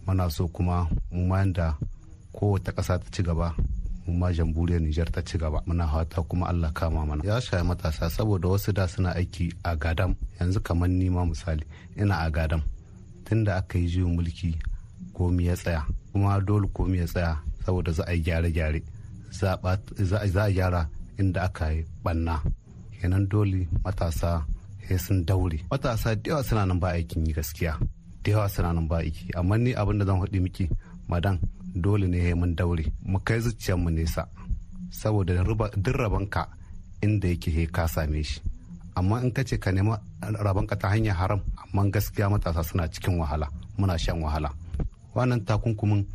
muna 0.09 0.31
so 0.33 0.49
kuma 0.49 0.89
mu 1.13 1.27
ma 1.29 1.45
da 1.45 1.77
kowace 2.33 2.73
ƙasa 2.73 2.97
ta 2.99 3.07
ci 3.13 3.23
gaba 3.23 3.53
mu 4.09 4.17
ma 4.17 4.33
jamhuriyar 4.33 4.81
Nijar 4.81 5.11
ta 5.13 5.21
ci 5.23 5.37
gaba. 5.39 5.61
Muna 5.69 5.85
fata 5.87 6.23
kuma 6.25 6.49
Allah 6.49 6.73
kama 6.73 7.05
mana. 7.07 7.23
Ya 7.25 7.41
shaye 7.41 7.63
matasa 7.63 8.11
saboda 8.11 8.49
wasu 8.49 8.73
da 8.73 8.89
suna 8.89 9.13
aiki 9.15 9.53
a 9.65 9.77
gadam. 9.77 10.17
Yanzu 10.41 10.61
kamar 10.65 10.89
ni 10.89 11.11
ma 11.11 11.25
misali 11.29 11.65
ina 11.97 12.17
a 12.25 12.31
gadam. 12.31 12.63
Tunda 13.25 13.57
aka 13.57 13.79
yi 13.79 13.87
juyin 13.89 14.17
mulki 14.17 14.57
komi 15.13 15.47
ya 15.47 15.57
tsaya. 15.57 15.85
Kuma 16.13 16.41
dole 16.41 16.69
komi 16.73 16.99
ya 16.99 17.07
tsaya 17.07 17.37
saboda 17.67 17.93
za 17.93 18.05
a 18.09 18.13
yi 18.13 18.23
gyare-gyare. 18.23 18.81
Za 19.31 19.61
a 20.41 20.51
gyara 20.57 20.89
inda 21.21 21.43
aka 21.45 21.71
yi 21.73 21.85
banna 22.05 22.41
kenan 23.01 23.29
dole 23.29 23.69
matasa 23.85 24.45
sun 24.99 25.25
daure. 25.25 25.61
Matasa 25.71 26.15
da 26.17 26.31
yawa 26.31 26.43
suna 26.45 26.65
nan 26.67 26.81
ba 26.81 26.89
aikin 26.97 27.27
yi 27.27 27.33
gaskiya. 27.37 27.77
Da 28.23 28.31
yawa 28.31 28.49
suna 28.49 28.73
nan 28.73 28.89
ba 28.89 28.99
aiki. 28.99 29.31
Amma 29.37 29.57
ni 29.59 29.75
abin 29.75 29.99
da 29.99 30.05
zan 30.05 30.21
haɗi 30.21 30.41
miki 30.41 30.69
madan 31.09 31.39
dole 31.75 32.07
ne 32.07 32.35
mun 32.35 32.55
daure. 32.55 32.85
Mu 33.05 33.19
kai 33.27 33.41
zuciyar 33.41 33.79
mu 33.79 33.91
nesa 33.91 34.29
saboda 34.91 35.33
duk 35.77 35.97
rabanka 35.97 36.49
inda 37.03 37.29
yake 37.29 37.51
he 37.51 37.67
ka 37.67 37.87
same 37.87 38.23
shi. 38.23 38.41
Amma 38.97 39.21
in 39.23 39.31
ka 39.31 39.43
ce 39.45 39.57
ka 39.59 39.71
nema 39.71 40.01
rabanka 40.23 40.77
ta 40.77 40.89
hanyar 40.89 41.15
haram 41.17 41.41
amma 41.63 41.91
gaskiya 41.91 42.29
matasa 42.31 42.63
suna 42.65 42.89
cikin 42.89 43.19
wahala 43.19 43.49
muna 43.79 43.99
shan 43.99 44.21
wahala. 44.23 44.51
Wannan 45.15 45.45
takunkumin 45.45 46.07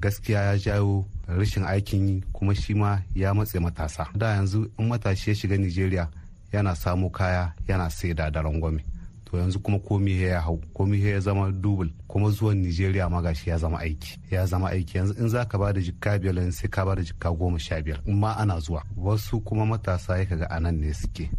gaskiya 0.00 0.40
ya 0.42 0.58
jawo 0.58 1.04
rashin 1.28 1.64
aikin 1.64 2.08
yi 2.08 2.24
kuma 2.32 2.54
shi 2.54 2.74
ma 2.74 2.98
ya 3.14 3.34
matse 3.34 3.58
matasa. 3.60 4.06
Da 4.14 4.34
yanzu 4.36 4.70
in 4.78 4.88
matashi 4.88 5.30
ya 5.30 5.36
shiga 5.36 5.56
nigeria 5.58 6.08
yana 6.52 6.74
samo 6.76 7.10
kaya 7.10 7.52
yana 7.68 7.90
saida 7.90 8.30
da 8.30 8.42
rangwame. 8.42 8.84
To 9.32 9.38
yanzu 9.38 9.60
kuma 9.60 9.78
komi 9.78 10.22
ya 10.22 10.40
hau 10.40 10.58
komi 10.74 11.00
ya 11.04 11.20
zama 11.20 11.50
dubul 11.52 11.90
kuma 12.08 12.30
zuwan 12.30 12.56
nigeria 12.58 13.08
ma 13.08 13.22
gashi 13.22 13.50
ya 13.50 13.58
zama 13.58 13.78
aiki 13.80 14.20
ya 14.30 14.46
zama 14.46 14.70
aiki. 14.70 14.98
Yanzu 14.98 15.14
in 15.18 15.28
zaka 15.28 15.58
ba 15.58 15.72
da 15.72 15.80
jikka 15.80 16.18
biyar 16.18 16.52
sai 16.52 16.68
ka 16.68 16.84
ba 16.84 16.94
da 16.94 17.02
jikka 17.02 17.30
goma 17.32 17.58
sha 17.58 17.80
biyar. 17.82 18.00
In 18.06 18.18
ma 18.20 18.36
ana 18.36 18.60
zuwa 18.60 18.84
wasu 18.96 19.40
kuma 19.40 19.66
matasa 19.66 20.18
ya 20.18 20.26
kaga 20.26 20.46
a 20.50 20.60
nan 20.60 20.80
ne 20.80 20.92
suke. 20.92 21.30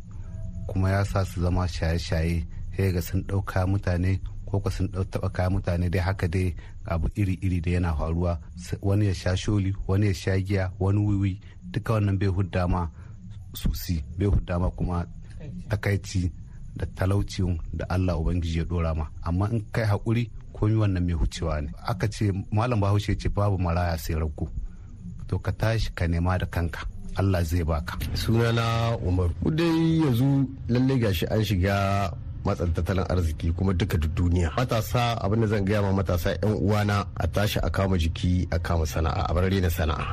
Kuma 0.67 0.89
ya 0.89 1.03
sa 1.05 1.23
su 1.25 1.41
zama 1.41 1.67
shaye-shaye 1.67 2.45
ya 2.77 2.91
ga 2.91 3.01
sun 3.01 3.21
ɗauka 3.23 3.67
mutane 3.67 4.19
ko 4.45 4.61
sun 4.69 4.87
taɓa 4.87 5.29
kayan 5.31 5.51
mutane. 5.53 5.89
Dai 5.89 6.01
haka 6.01 6.27
dai 6.27 6.55
abu 6.85 7.07
iri-iri 7.15 7.61
da 7.61 7.71
yana 7.71 7.93
faruwa. 7.95 8.39
Wani 8.81 9.05
ya 9.05 9.13
sha 9.13 9.35
sholi 9.37 9.75
wani 9.87 10.07
ya 10.07 10.13
sha 10.13 10.39
giya 10.41 10.71
wani 10.79 10.99
wiwi 11.05 11.39
duka 11.71 11.93
wannan 11.93 12.17
bai 12.19 12.27
hudda 12.29 12.67
ma 12.67 12.89
susi 13.53 14.03
bai 14.17 14.27
hudda 14.27 14.59
ma 14.59 14.69
kuma 14.71 15.05
takaici. 15.69 16.31
Da 16.75 16.85
talauci 16.85 17.43
da 17.73 17.85
Allah 17.89 18.17
Ubangiji 18.17 18.59
ya 18.59 18.65
dora 18.65 18.93
ma. 18.95 19.07
Amma 19.23 19.49
in 19.51 19.65
kai 19.71 19.85
haƙuri 19.85 20.29
komi 20.53 20.75
wannan 20.75 21.05
mai 21.05 21.13
hucewa 21.13 21.61
ne. 21.61 21.69
Aka 21.87 22.07
ce 22.07 22.31
malam 22.51 22.79
bahaushe 22.81 23.15
ce 23.19 23.29
babu 23.29 23.57
maraya 23.57 23.97
sai 23.97 24.13
rago. 24.15 24.49
To 25.27 25.39
ka 25.39 25.51
tashi 25.51 25.91
ka 25.95 26.05
nema 26.07 26.37
da 26.39 26.45
kanka. 26.45 26.85
Allah 27.17 27.43
zai 27.45 27.63
baka. 27.63 27.97
Sunana 28.17 28.97
umar. 29.05 29.29
Dai 29.45 30.01
yanzu 30.01 30.47
lallai 30.69 30.97
gashi 30.99 31.25
an 31.29 31.41
shiga 31.45 32.09
matsan 32.45 32.73
tattalin 32.73 33.05
arziki 33.07 33.53
kuma 33.55 33.73
duka 33.73 33.97
duk 33.97 34.11
duniya. 34.15 34.51
Matasa 34.57 35.15
abin 35.21 35.41
da 35.41 35.47
zan 35.47 35.65
gaya 35.65 35.81
ma 35.81 35.91
matasa 35.93 36.33
yan 36.41 36.57
uwana 36.57 37.05
a 37.17 37.27
tashi 37.27 37.59
a 37.63 37.69
kama 37.69 37.97
jiki 37.97 38.47
a 38.51 38.59
kama 38.59 38.85
sana'a 38.85 39.29
a 39.29 39.33
bar 39.33 39.45
na 39.49 39.69
sana'a. 39.69 40.05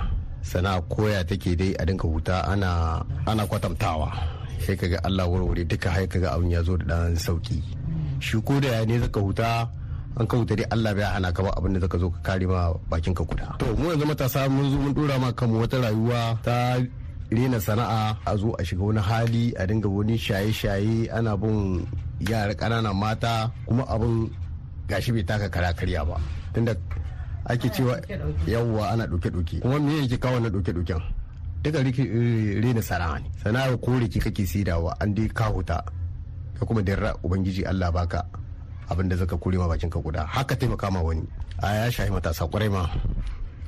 Sana'a 0.43 0.81
koya 0.93 1.25
take 1.27 1.57
dai 1.57 1.73
a 1.79 1.85
dinka 1.87 2.07
huta 2.09 2.45
ana 2.49 3.01
ana 3.27 3.45
sai 4.61 4.77
kaga 4.77 5.01
Allah 5.05 5.27
warware 5.29 5.65
duka 5.65 5.91
hai 5.91 6.07
kaga 6.07 6.33
abin 6.37 6.51
ya 6.53 6.63
zo 6.63 6.77
da 6.77 6.85
dan 6.85 7.17
sauƙi 7.17 7.63
shi 8.21 8.37
ko 8.45 8.61
da 8.61 8.69
ya 8.81 8.85
ne 8.85 8.99
zaka 9.01 9.21
huta 9.21 9.69
an 10.19 10.27
ka 10.27 10.37
huta 10.37 10.55
dai 10.59 10.67
Allah 10.71 10.93
bai 10.95 11.07
hana 11.07 11.33
ka 11.33 11.43
ba 11.43 11.51
abin 11.57 11.73
da 11.75 11.81
zaka 11.81 11.97
zo 11.99 12.11
ka 12.11 12.21
kare 12.35 12.47
ma 12.47 12.73
bakin 12.91 13.15
ka 13.15 13.25
kuda. 13.25 13.57
To 13.63 13.73
mu 13.79 13.91
yanzu 13.95 14.05
matasa 14.07 14.49
mun 14.51 14.67
zo 14.71 14.77
mun 14.77 14.93
dora 14.95 15.17
ma 15.19 15.31
kanmu 15.33 15.63
wata 15.65 15.79
rayuwa 15.81 16.37
ta 16.43 16.77
rena 17.31 17.59
sana'a 17.63 18.19
a 18.27 18.33
zo 18.37 18.53
a 18.59 18.63
shiga 18.67 18.83
wani 18.85 19.01
hali 19.01 19.45
a 19.55 19.63
dinga 19.67 19.87
wani 19.89 20.19
shaye-shaye 20.19 21.09
ana 21.15 21.37
bin 21.39 21.87
yara 22.21 22.53
ƙananan 22.55 22.93
mata 22.97 23.49
kuma 23.67 23.87
abin 23.87 24.29
gashi 24.91 25.13
bai 25.15 25.23
taka 25.25 25.49
kara 25.49 25.71
karya 25.73 26.05
ba. 26.05 26.19
Tunda 26.53 26.75
ake 27.47 27.71
cewa 27.71 27.97
yawwa 28.47 28.91
ana 28.93 29.07
ɗauke-ɗauke. 29.07 29.61
Kuma 29.63 29.79
me 29.81 30.03
yake 30.03 30.19
kawo 30.19 30.41
na 30.43 30.49
ɗauke-ɗauken? 30.51 31.01
Duka 31.63 31.79
rena 32.65 32.83
sana'a 32.83 33.19
ne. 33.21 33.29
Sana'a 33.45 33.77
ko 33.77 33.99
riki 34.01 34.19
kake 34.21 34.47
sidawa 34.49 34.97
an 35.01 35.13
dai 35.15 35.29
ka 35.29 35.53
huta 35.53 35.85
ka 36.59 36.63
kuma 36.65 36.83
da 36.83 37.13
ubangiji 37.23 37.65
Allah 37.69 37.93
baka 37.93 38.25
abin 38.89 39.09
da 39.09 39.17
zaka 39.17 39.37
kure 39.37 39.57
ma 39.61 39.69
bakin 39.69 39.91
ka 39.93 40.01
guda. 40.01 40.25
Haka 40.25 40.57
taimaka 40.57 40.91
ma 40.91 41.01
wani. 41.05 41.25
A 41.61 41.85
ya 41.85 41.91
shahi 41.93 42.09
matasa 42.11 42.49
ƙwarai 42.49 42.71
ma. 42.73 42.89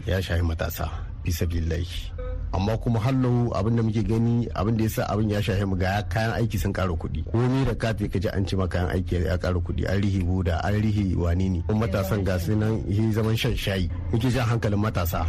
Ya 0.08 0.16
shahi 0.22 0.40
matasa 0.42 0.88
bisa 1.22 1.46
billahi 1.46 2.10
amma 2.52 2.76
kuma 2.76 2.98
hallo 3.00 3.48
abin 3.56 3.76
da 3.76 3.82
muke 3.82 4.02
gani 4.04 4.44
abin 4.56 4.76
da 4.76 4.84
yasa 4.84 5.06
abin 5.08 5.30
ya 5.30 5.40
shahe 5.40 5.64
mu 5.64 5.76
ga 5.78 6.02
kayan 6.08 6.32
aiki 6.36 6.58
sun 6.58 6.72
ƙara 6.72 6.92
kuɗi. 6.96 7.24
Komai 7.30 7.64
da 7.64 7.74
kafe 7.76 8.08
kaji 8.08 8.28
an 8.32 8.44
ci 8.48 8.56
ma 8.56 8.66
kayan 8.68 8.88
aiki 8.92 9.20
ya 9.24 9.36
ƙara 9.38 9.60
kuɗi. 9.60 9.84
An 9.88 10.00
rihi 10.02 10.20
buda 10.24 10.60
an 10.64 10.74
rihi 10.80 11.14
wani 11.16 11.48
ne 11.48 11.60
matasan 11.72 12.24
ga 12.24 12.36
su 12.40 12.56
nan 12.56 12.80
yi 12.88 13.12
zaman 13.12 13.36
shan 13.36 13.52
shayi. 13.56 13.88
Muke 14.12 14.28
jan 14.32 14.44
hankalin 14.48 14.80
matasa. 14.80 15.24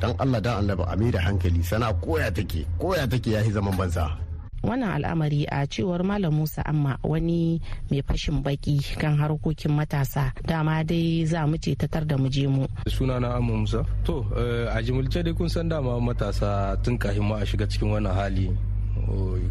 Dan 0.00 0.14
Allah 0.18 0.40
dan 0.40 0.54
Allah 0.64 0.74
ba 0.76 0.84
a 0.90 0.96
da 0.96 1.20
hankali. 1.20 1.62
Sana 1.62 1.92
koya 1.94 2.30
take 2.34 2.66
koya 2.78 3.08
take 3.10 3.30
ya 3.30 3.42
zaman 3.42 3.74
banza. 3.76 4.24
Wannan 4.64 4.96
al'amari 5.04 5.44
a 5.44 5.68
cewar 5.68 6.00
malam 6.00 6.32
musa 6.40 6.64
amma 6.64 6.96
wani 7.04 7.60
mai 7.92 8.00
fashin 8.00 8.40
baki 8.40 8.80
kan 8.96 9.12
harkokin 9.20 9.76
matasa. 9.76 10.32
Dama 10.40 10.80
dai 10.84 11.20
za 11.28 11.44
mu 11.46 11.56
ce 11.60 11.76
tatar 11.76 12.08
da 12.08 12.16
mu 12.16 12.28
je 12.32 12.48
mu. 12.48 12.64
Sunana 12.88 13.36
amma 13.36 13.52
musa. 13.60 13.84
To 14.08 14.24
a 14.72 14.80
jimilce 14.80 15.20
dai 15.22 15.34
kun 15.36 15.48
san 15.52 15.68
dama 15.68 16.00
matasa 16.00 16.80
tun 16.82 16.96
kafin 16.96 17.28
ma 17.28 17.36
a 17.36 17.44
shiga 17.44 17.68
cikin 17.68 17.92
wannan 17.92 18.16
hali. 18.16 18.48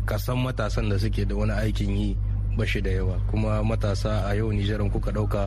Kasan 0.10 0.42
matasan 0.42 0.90
da 0.90 0.98
suke 0.98 1.30
da 1.30 1.36
wani 1.38 1.54
aikin 1.62 1.94
yi 1.94 2.18
bashi 2.58 2.82
da 2.82 2.90
yawa. 2.98 3.16
Kuma 3.30 3.62
matasa 3.64 4.26
a 4.26 4.34
yau 4.34 4.50
nijaran 4.50 4.90
kuka 4.90 5.12
ɗauka 5.14 5.42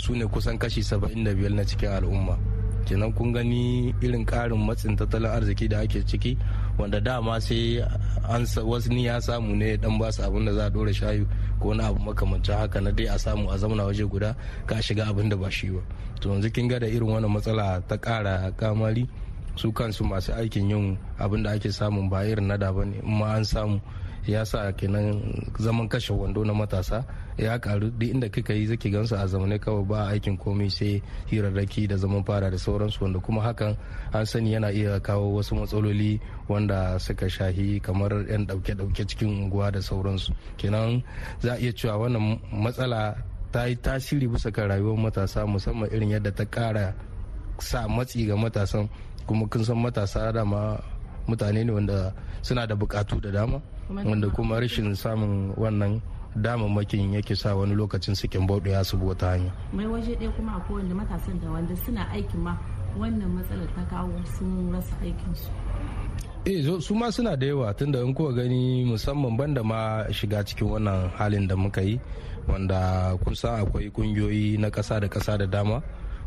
su 0.00 0.16
ne 0.16 0.24
kusan 0.32 0.56
kashi 0.56 0.80
75 0.80 1.52
na 1.52 1.60
cikin 1.64 1.92
al'umma. 1.92 2.36
Kenan 2.88 3.12
kun 3.12 3.32
gani 3.36 3.92
irin 4.00 4.24
karin 4.24 4.56
matsin 4.66 4.96
tattalin 4.96 5.28
arziki 5.30 5.68
da 5.68 5.78
ake 5.84 6.00
ciki 6.08 6.32
wanda 6.78 7.00
dama 7.00 7.40
sai 7.40 7.84
an 8.28 8.42
wasu 8.70 8.88
ni 8.88 9.04
ya 9.04 9.20
samu 9.20 9.52
ne 9.56 9.76
dan 9.76 9.98
ba 10.00 10.08
su 10.12 10.22
abin 10.22 10.44
da 10.48 10.52
za 10.56 10.64
a 10.66 10.70
dora 10.70 10.92
shayu 10.92 11.24
ko 11.60 11.68
wani 11.68 11.82
abu 11.84 12.00
makamancin 12.00 12.56
haka 12.56 12.80
na 12.80 12.90
dai 12.90 13.06
a 13.06 13.18
samu 13.18 13.50
a 13.52 13.56
zamana 13.60 13.84
waje 13.84 14.04
guda 14.08 14.30
ka 14.66 14.74
shiga 14.80 15.04
abin 15.10 15.28
da 15.28 15.36
ba 15.36 15.50
shi 15.50 15.68
ba. 15.70 15.82
To 16.20 16.28
yanzu 16.32 16.48
kin 16.54 16.68
ga 16.68 16.78
da 16.80 16.86
irin 16.86 17.08
wannan 17.12 17.28
matsala 17.30 17.84
ta 17.88 17.96
kara 17.96 18.48
kamari 18.56 19.04
su 19.58 19.72
kansu 19.72 20.04
masu 20.04 20.32
aikin 20.32 20.70
yin 20.70 20.98
abin 21.18 21.42
da 21.42 21.50
ake 21.52 21.68
samun 21.72 22.08
ba 22.08 22.24
irin 22.24 22.46
na 22.48 22.56
da 22.56 22.72
ba 22.72 22.84
ne 22.84 22.96
in 23.04 23.18
ma 23.18 23.34
an 23.36 23.44
samu 23.44 23.80
ya 24.26 24.44
sa 24.44 24.72
kenan 24.72 25.18
zaman 25.58 25.88
kashe 25.88 26.12
wando 26.12 26.44
na 26.44 26.54
matasa 26.54 27.04
ya 27.38 27.58
karu. 27.58 27.90
Duk 27.94 28.10
inda 28.10 28.28
kika 28.28 28.52
yi 28.52 28.66
zaki 28.66 28.90
gansu 28.90 29.14
a 29.16 29.26
zamane 29.26 29.58
kawai 29.58 29.86
ba 29.86 29.98
aikin 30.10 30.36
komai 30.36 30.70
sai 30.70 31.02
hirarraki 31.30 31.86
da 31.88 31.96
zaman 31.96 32.24
fara 32.24 32.50
da 32.50 32.58
sauransu 32.58 33.02
wanda 33.06 33.20
kuma 33.20 33.40
hakan 33.42 33.76
an 34.12 34.26
sani 34.26 34.52
yana 34.52 34.70
iya 34.74 35.00
kawo 35.00 35.34
wasu 35.38 35.54
matsaloli 35.54 36.20
wanda 36.48 36.98
suka 36.98 37.30
shahi 37.30 37.80
kamar 37.80 38.26
yan 38.28 38.46
dauke-dauke 38.46 39.06
cikin 39.06 39.28
unguwa 39.48 39.70
da 39.72 39.80
sauransu. 39.80 40.34
Kenan 40.58 41.02
za 41.40 41.54
a 41.54 41.58
iya 41.62 41.72
cewa 41.72 41.96
wannan 42.10 42.42
matsala 42.52 43.14
ta 43.54 43.64
yi 43.70 43.76
tasiri 43.78 44.26
bisa 44.28 44.50
kan 44.50 44.68
rayuwar 44.68 44.98
matasa 44.98 45.46
musamman 45.46 45.88
irin 45.94 46.10
yadda 46.18 46.34
ta 46.34 46.44
kara 46.44 46.92
sa 47.62 47.86
matsi 47.88 48.26
ga 48.26 48.36
matasan. 48.36 48.90
Kuma 49.26 49.46
kun 49.46 49.64
san 49.64 49.76
matasa 49.78 50.32
dama 50.32 50.80
mutane 51.28 51.64
ne 51.64 51.72
wanda 51.72 52.12
suna 52.42 52.66
da 52.66 52.74
bukatu 52.74 53.20
da 53.20 53.30
dama 53.30 53.60
wanda 53.90 54.28
kuma 54.30 54.60
rashin 54.60 54.94
samun 54.96 55.52
wannan 55.56 56.00
damammakin 56.36 57.14
yake 57.14 57.34
sa 57.36 57.54
wani 57.56 57.74
lokacin 57.74 58.14
sikin 58.14 58.46
bauɗe 58.46 58.70
ya 58.70 58.84
subo 58.84 59.14
ta 59.14 59.30
hanya. 59.30 59.52
mai 59.72 59.86
waje 59.86 60.14
ɗaya 60.16 60.30
kuma 60.36 60.52
a 60.56 60.60
kowanne 60.60 60.94
matasan 60.94 61.40
da 61.40 61.50
wanda 61.50 61.76
suna 61.76 62.08
aikin 62.12 62.40
ma 62.40 62.56
wannan 62.98 63.30
matsalar 63.34 63.68
ta 63.74 63.82
kawo 63.90 64.12
sun 64.38 64.72
rasa 64.72 64.94
aikinsu. 65.02 65.50
eh 66.44 66.62
su 66.80 66.94
ma 66.94 67.10
suna 67.12 67.36
da 67.36 67.46
yawa 67.46 67.74
tunda 67.74 68.00
in 68.00 68.14
kuka 68.14 68.32
gani 68.32 68.84
musamman 68.84 69.36
banda 69.36 69.62
ma 69.64 70.04
shiga 70.12 70.44
cikin 70.44 70.68
wannan 70.68 71.10
halin 71.18 71.46
da 71.48 71.56
muka 71.56 71.80
yi 71.82 72.00
wanda 72.48 73.12
kun 73.24 73.34
san 73.34 73.60
akwai 73.60 73.90
kungiyoyi 73.90 74.56
na 74.58 74.70
ƙasa 74.70 75.00
da 75.00 75.08
ƙasa 75.08 75.38
da 75.38 75.46
dama 75.46 75.82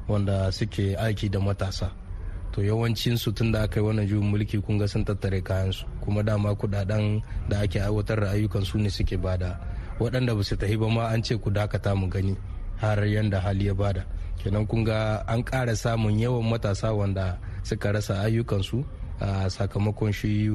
wanda 0.07 0.51
suke 0.51 0.95
aiki 0.99 1.29
da 1.31 1.39
matasa 1.39 1.89
to 2.51 2.61
yawancin 2.61 3.17
su 3.17 3.31
tun 3.31 3.51
da 3.51 3.63
aka 3.63 3.79
yi 3.79 3.85
wannan 3.85 4.07
juyin 4.07 4.29
mulki 4.29 4.61
kun 4.61 4.77
ga 4.77 4.87
sun 4.87 5.05
tattare 5.05 5.41
kayansu 5.41 5.85
kuma 6.03 6.23
dama 6.23 6.53
kuɗaɗen 6.53 7.21
da 7.49 7.59
ake 7.63 7.79
aiwatar 7.81 8.19
da 8.19 8.31
ayyukan 8.31 8.61
su 8.65 8.77
ne 8.77 8.89
suke 8.89 9.17
ba 9.17 9.37
da 9.37 9.57
waɗanda 10.01 10.33
ba 10.35 10.43
su 10.43 10.57
tafi 10.57 10.77
ba 10.77 10.89
ma 10.89 11.03
an 11.13 11.21
ce 11.21 11.37
ku 11.37 11.51
dakata 11.53 11.93
mu 11.95 12.09
gani 12.09 12.33
har 12.81 12.97
yanda 13.05 13.39
hali 13.39 13.65
ya 13.69 13.73
ba 13.73 13.93
da. 13.93 14.01
Kenan 14.41 14.65
kun 14.65 14.83
ga 14.83 15.21
an 15.29 15.43
ƙara 15.45 15.75
samun 15.77 16.17
yawan 16.17 16.41
matasa 16.49 16.89
wanda 16.97 17.37
suka 17.63 17.91
rasa 17.93 18.25
ayyukansu 18.25 18.81
a 19.21 19.45
sakamakon 19.45 20.09
shi 20.13 20.49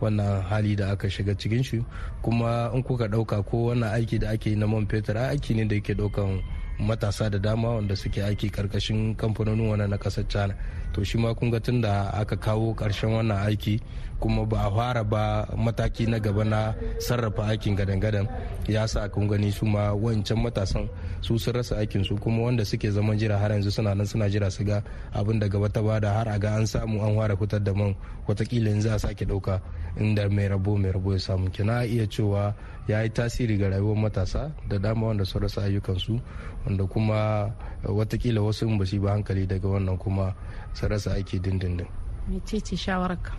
wannan 0.00 0.42
hali 0.46 0.76
da 0.76 0.92
aka 0.94 1.10
shiga 1.10 1.34
cikin 1.34 1.64
shi. 1.64 1.84
Kuma 2.22 2.70
in 2.74 2.82
kuka 2.82 3.08
ɗauka 3.10 3.42
ko 3.42 3.74
wannan 3.74 3.90
aiki 3.90 4.20
da 4.22 4.30
ake 4.30 4.50
yi 4.50 4.56
na 4.56 4.66
man 4.66 4.86
fetur 4.86 5.18
aiki 5.18 5.54
ne 5.58 5.64
da 5.66 5.74
yake 5.74 5.94
ɗaukan 5.98 6.38
matasa 6.82 7.30
da 7.30 7.38
dama 7.38 7.74
wanda 7.74 7.96
suke 7.96 8.20
aiki 8.22 8.50
ƙarƙashin 8.50 9.16
kamfanonin 9.16 9.70
wannan 9.70 9.90
na 9.90 9.96
ƙasar 9.96 10.28
china. 10.28 10.54
To 10.92 11.04
shi 11.04 11.18
ma 11.18 11.32
kun 11.34 11.50
ga 11.50 11.58
tun 11.60 11.80
da 11.80 12.10
aka 12.12 12.36
kawo 12.36 12.74
ƙarshen 12.74 13.10
wannan 13.14 13.46
aiki 13.46 13.80
kuma 14.22 14.46
ba 14.46 14.66
a 14.66 14.70
fara 14.70 15.02
ba 15.02 15.46
mataki 15.58 16.06
na 16.06 16.18
gaba 16.22 16.44
na 16.46 16.74
sarrafa 17.02 17.42
aikin 17.50 17.74
gadan-gadan 17.74 18.30
ya 18.70 18.86
sa 18.86 19.10
kun 19.10 19.26
gani 19.26 19.50
su 19.50 19.66
ma 19.66 19.90
wancan 19.90 20.38
matasan 20.38 20.86
su 21.20 21.34
sun 21.42 21.58
rasa 21.58 21.82
aikin 21.82 22.06
su 22.06 22.14
kuma 22.22 22.46
wanda 22.46 22.62
suke 22.64 22.86
zaman 22.86 23.18
jira 23.18 23.34
har 23.34 23.50
yanzu 23.50 23.74
suna 23.74 23.94
nan 23.98 24.06
suna 24.06 24.30
jira 24.30 24.46
su 24.46 24.62
ga 24.62 24.78
abin 25.10 25.42
da 25.42 25.48
gaba 25.50 25.66
ta 25.68 25.82
ba 25.82 25.98
da 25.98 26.14
har 26.14 26.28
a 26.30 26.38
ga 26.38 26.54
an 26.54 26.66
samu 26.70 27.02
an 27.02 27.18
fara 27.18 27.34
fitar 27.36 27.58
da 27.66 27.74
man 27.74 27.96
wataƙila 28.30 28.70
yanzu 28.70 28.94
a 28.94 28.98
sake 28.98 29.26
ɗauka 29.26 29.58
inda 29.98 30.30
mai 30.30 30.46
rabo 30.48 30.78
mai 30.78 30.92
rabo 30.94 31.12
ya 31.12 31.18
samu. 31.18 31.50
Kina 31.50 31.82
iya 31.84 32.06
cewa 32.06 32.54
ya 32.88 33.02
yi 33.02 33.10
tasiri 33.10 33.56
ga 33.58 33.68
rayuwar 33.68 33.96
matasa 33.96 34.50
da 34.68 34.78
dama 34.78 35.06
wanda 35.06 35.24
sun 35.24 35.42
rasa 35.42 35.62
ayyukansu 35.62 36.20
wanda 36.66 36.84
kuma 36.86 37.50
wataƙila 37.84 38.40
wasu 38.42 38.66
ba 38.78 38.84
su 38.86 38.98
ba 39.00 39.12
hankali 39.12 39.46
daga 39.46 39.68
wannan 39.68 39.98
kuma 39.98 40.34
su 40.74 40.88
rasa 40.88 41.14
aiki 41.14 41.38
dindindin. 41.38 41.86
mecece 42.28 42.76
shawararka 42.76 43.32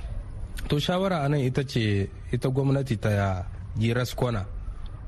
to 0.67 0.79
shawara 0.79 1.23
a 1.23 1.29
nan 1.29 1.39
ita 1.39 1.63
ce 1.63 2.09
ita 2.31 2.49
gwamnati 2.49 2.97
ta 2.99 3.45
yi 3.79 3.93
raskwana 3.93 4.45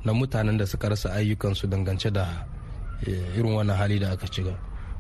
na 0.06 0.14
mutanen 0.14 0.58
da 0.58 0.66
suka 0.66 0.90
rasa 0.90 1.14
ayyukansu 1.14 1.68
dangance 1.68 2.12
da 2.12 2.46
irin 3.08 3.54
wannan 3.56 3.78
hali 3.78 4.00
da 4.00 4.12
aka 4.12 4.28
shiga 4.28 4.56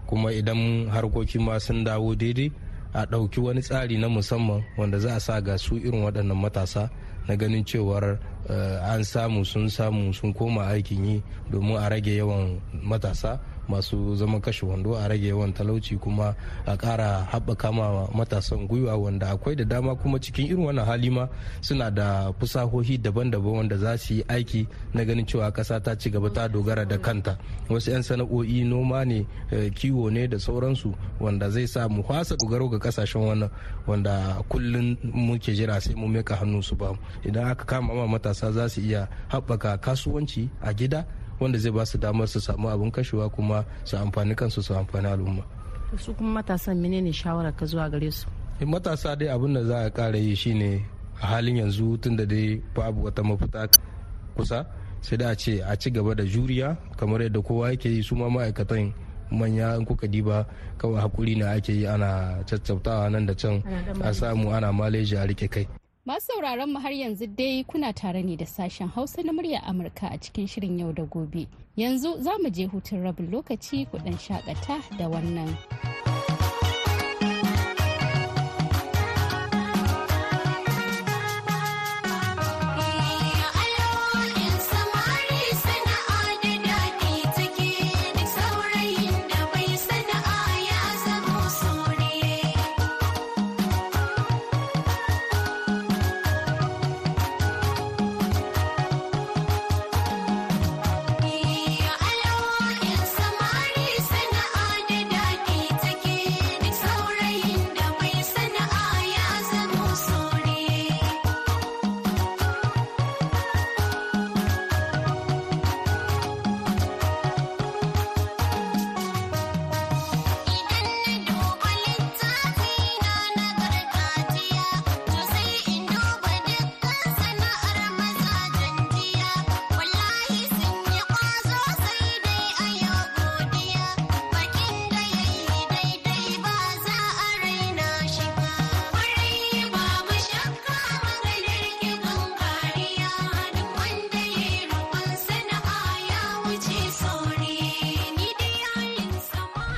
kuma 0.07 0.31
idan 0.31 0.87
harkokin 0.89 1.41
ma 1.43 1.59
sun 1.59 1.83
dawo 1.83 2.15
daidai 2.15 2.51
a 2.95 3.05
ɗauki 3.05 3.39
wani 3.43 3.61
tsari 3.61 3.97
na 3.97 4.07
musamman 4.07 4.63
wanda 4.77 4.99
za 4.99 5.15
a 5.15 5.19
sa 5.19 5.41
ga 5.41 5.57
su 5.57 5.75
irin 5.75 6.03
waɗannan 6.07 6.37
matasa 6.39 6.89
na 7.27 7.35
ganin 7.35 7.65
cewar 7.65 8.17
an 8.91 9.03
samu 9.03 9.43
sun 9.45 9.67
samu 9.69 10.13
sun 10.13 10.33
koma 10.33 10.61
aikin 10.71 11.05
yi 11.05 11.23
domin 11.51 11.75
a 11.77 11.89
rage 11.89 12.15
yawan 12.15 12.61
matasa. 12.83 13.39
Masu 13.67 14.15
zaman 14.15 14.41
kashe 14.41 14.65
wando 14.65 14.95
a 14.97 15.07
rage 15.07 15.27
yawan 15.27 15.53
talauci 15.53 15.97
kuma 15.99 16.35
a 16.65 16.75
ƙara 16.77 17.27
haɓaka 17.31 17.71
ma 17.73 18.07
matasan 18.13 18.67
gwiwa 18.67 18.95
wanda 18.97 19.29
akwai 19.31 19.55
da 19.55 19.63
dama 19.63 19.95
kuma 19.95 20.19
cikin 20.19 20.45
irin 20.47 20.65
wannan 20.65 20.85
hali 20.85 21.09
ma 21.09 21.27
suna 21.61 21.91
da 21.91 22.31
fusahohi 22.39 22.97
daban-daban 22.97 23.53
wanda 23.57 23.77
za 23.77 23.97
su 23.97 24.13
yi 24.13 24.23
aiki 24.27 24.67
na 24.93 25.03
ganin 25.05 25.25
cewa 25.25 25.51
ƙasa 25.51 25.81
ta 25.83 25.95
ci 25.95 26.09
gaba 26.09 26.29
ta 26.29 26.47
dogara 26.47 26.85
da 26.87 26.97
kanta. 26.97 27.37
Wasu 27.69 27.91
'yan 27.91 28.03
sana'o'i 28.03 28.63
noma 28.63 29.05
ne 29.05 29.25
kiwo 29.75 30.09
ne 30.11 30.27
da 30.27 30.37
sauransu 30.39 30.93
wanda 31.19 31.49
zai 31.49 31.67
sa 31.67 31.87
mu 31.89 32.03
fasa 32.03 32.35
dogaro 32.35 32.69
ga 32.69 32.77
ƙasashen 32.79 33.21
wannan 33.21 33.49
wanda 33.87 34.41
kullum 34.49 34.97
muke 35.03 35.53
jira 35.55 35.81
sai 35.81 35.95
mu 35.95 36.07
meka 36.07 36.35
hannu 36.35 36.61
su 36.63 36.75
ba. 36.75 36.93
Idan 37.25 37.47
aka 37.51 37.65
kama 37.65 37.93
ma 37.93 38.07
matasa 38.07 38.51
za 38.51 38.69
su 38.69 38.81
iya 38.81 39.07
haɓaka 39.29 39.77
kasuwanci 39.81 40.49
a 40.61 40.73
gida 40.73 41.05
wanda 41.39 41.57
zai 41.59 41.71
ba 41.71 41.85
su 41.85 41.97
damar 41.97 42.27
su 42.27 42.39
samu 42.41 42.69
abin 42.69 42.91
kashewa 42.91 43.29
kuma 43.29 43.65
su 43.83 43.97
amfani 43.97 44.35
kansu 44.35 44.61
su 44.63 44.73
amfani 44.75 45.07
al'umma. 45.07 45.43
Su 45.97 46.13
kuma 46.13 46.29
matasan 46.41 46.77
menene 46.79 47.11
shawarar 47.13 47.55
ka 47.55 47.65
zuwa 47.65 47.89
gare 47.89 48.11
su? 48.11 48.27
Matasa 48.65 49.15
dai 49.15 49.27
abin 49.29 49.53
da 49.53 49.63
za 49.63 49.77
a 49.85 49.89
kara 49.89 50.17
yi 50.17 50.35
shine 50.35 50.85
a 51.21 51.27
halin 51.27 51.57
yanzu 51.57 51.97
tunda 52.01 52.25
dai 52.25 52.61
babu 52.75 53.03
wata 53.05 53.23
mafita 53.23 53.67
kusa 54.35 54.65
sai 55.01 55.17
da 55.17 55.29
a 55.29 55.35
ce 55.35 55.61
a 55.63 55.75
ci 55.75 55.91
gaba 55.91 56.13
da 56.15 56.23
juriya 56.23 56.77
kamar 56.97 57.21
yadda 57.21 57.41
kowa 57.41 57.69
yake 57.71 57.89
yi. 57.89 58.03
Su 58.03 58.15
ma 58.15 58.29
ma'aikatan 58.29 58.93
manya 59.31 59.75
in 59.77 59.85
kuka 59.85 60.07
diba 60.07 60.45
kawai 60.77 61.01
haƙuri 61.01 61.35
ne 61.37 61.45
ake 61.45 61.73
yi 61.73 61.87
ana 61.87 62.43
caccautawa 62.45 63.09
nan 63.11 63.25
da 63.25 63.33
can 63.33 63.63
a 64.03 64.13
samu 64.13 64.51
ana 64.53 64.71
maleji 64.73 65.15
a 65.17 65.25
riƙe 65.27 65.49
kai. 65.49 65.67
Masu 66.05 66.25
sauraron 66.25 66.69
mu 66.73 66.79
har 66.79 66.91
yanzu 66.91 67.25
dai 67.37 67.63
kuna 67.63 67.93
tare 67.93 68.21
ne 68.23 68.35
da 68.35 68.45
sashen 68.45 68.87
Hausa 68.89 69.23
na 69.23 69.31
murya 69.33 69.61
Amurka 69.63 70.07
a 70.13 70.17
cikin 70.17 70.47
shirin 70.47 70.79
yau 70.79 70.91
da 70.93 71.03
gobe. 71.03 71.47
Yanzu 71.77 72.21
za 72.21 72.37
mu 72.37 72.49
je 72.49 72.67
hutun 72.67 73.03
rabin 73.03 73.31
lokaci 73.31 73.89
ku 73.89 73.97
dan 73.97 74.17
shakata 74.17 74.81
da 74.97 75.09
wannan. 75.09 75.57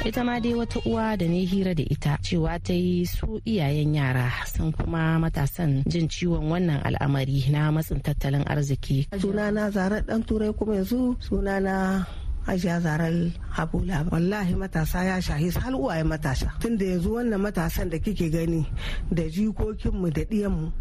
Ita 0.07 0.23
ma 0.23 0.39
dai 0.39 0.53
wata 0.55 0.79
uwa 0.87 1.17
da 1.19 1.27
ne 1.27 1.43
hira 1.45 1.73
da 1.75 1.83
ita 1.83 2.17
cewa 2.23 2.55
ta 2.63 2.71
yi 2.73 3.03
su 3.05 3.41
iyayen 3.45 3.91
yara 3.95 4.31
sun 4.47 4.71
kuma 4.71 5.19
matasan 5.19 5.83
jin 5.83 6.07
ciwon 6.07 6.47
wannan 6.47 6.79
al'amari 6.87 7.43
na 7.51 7.71
matsin 7.75 7.99
tattalin 7.99 8.47
arziki. 8.47 9.07
Sunana 9.19 9.67
zarar 9.75 10.07
dan 10.07 10.23
turai 10.23 10.53
kuma 10.55 10.79
yanzu 10.79 11.19
sunana 11.19 12.07
hajiya 12.47 12.79
zarar 12.79 13.11
habula 13.51 14.07
wallahi 14.11 14.55
matasa 14.55 15.03
ya 15.03 15.19
shahi 15.21 15.51
hal 15.59 15.75
uwaye 15.75 16.03
matasa. 16.07 16.47
Tun 16.63 16.77
da 16.79 16.85
yanzu 16.95 17.13
wannan 17.19 17.43
matasan 17.43 17.89
da 17.91 17.99
kike 17.99 18.31
gani 18.31 18.63
da 19.11 19.23
jikokinmu 19.27 20.07
da 20.15 20.23
ɗiyanmu 20.23 20.71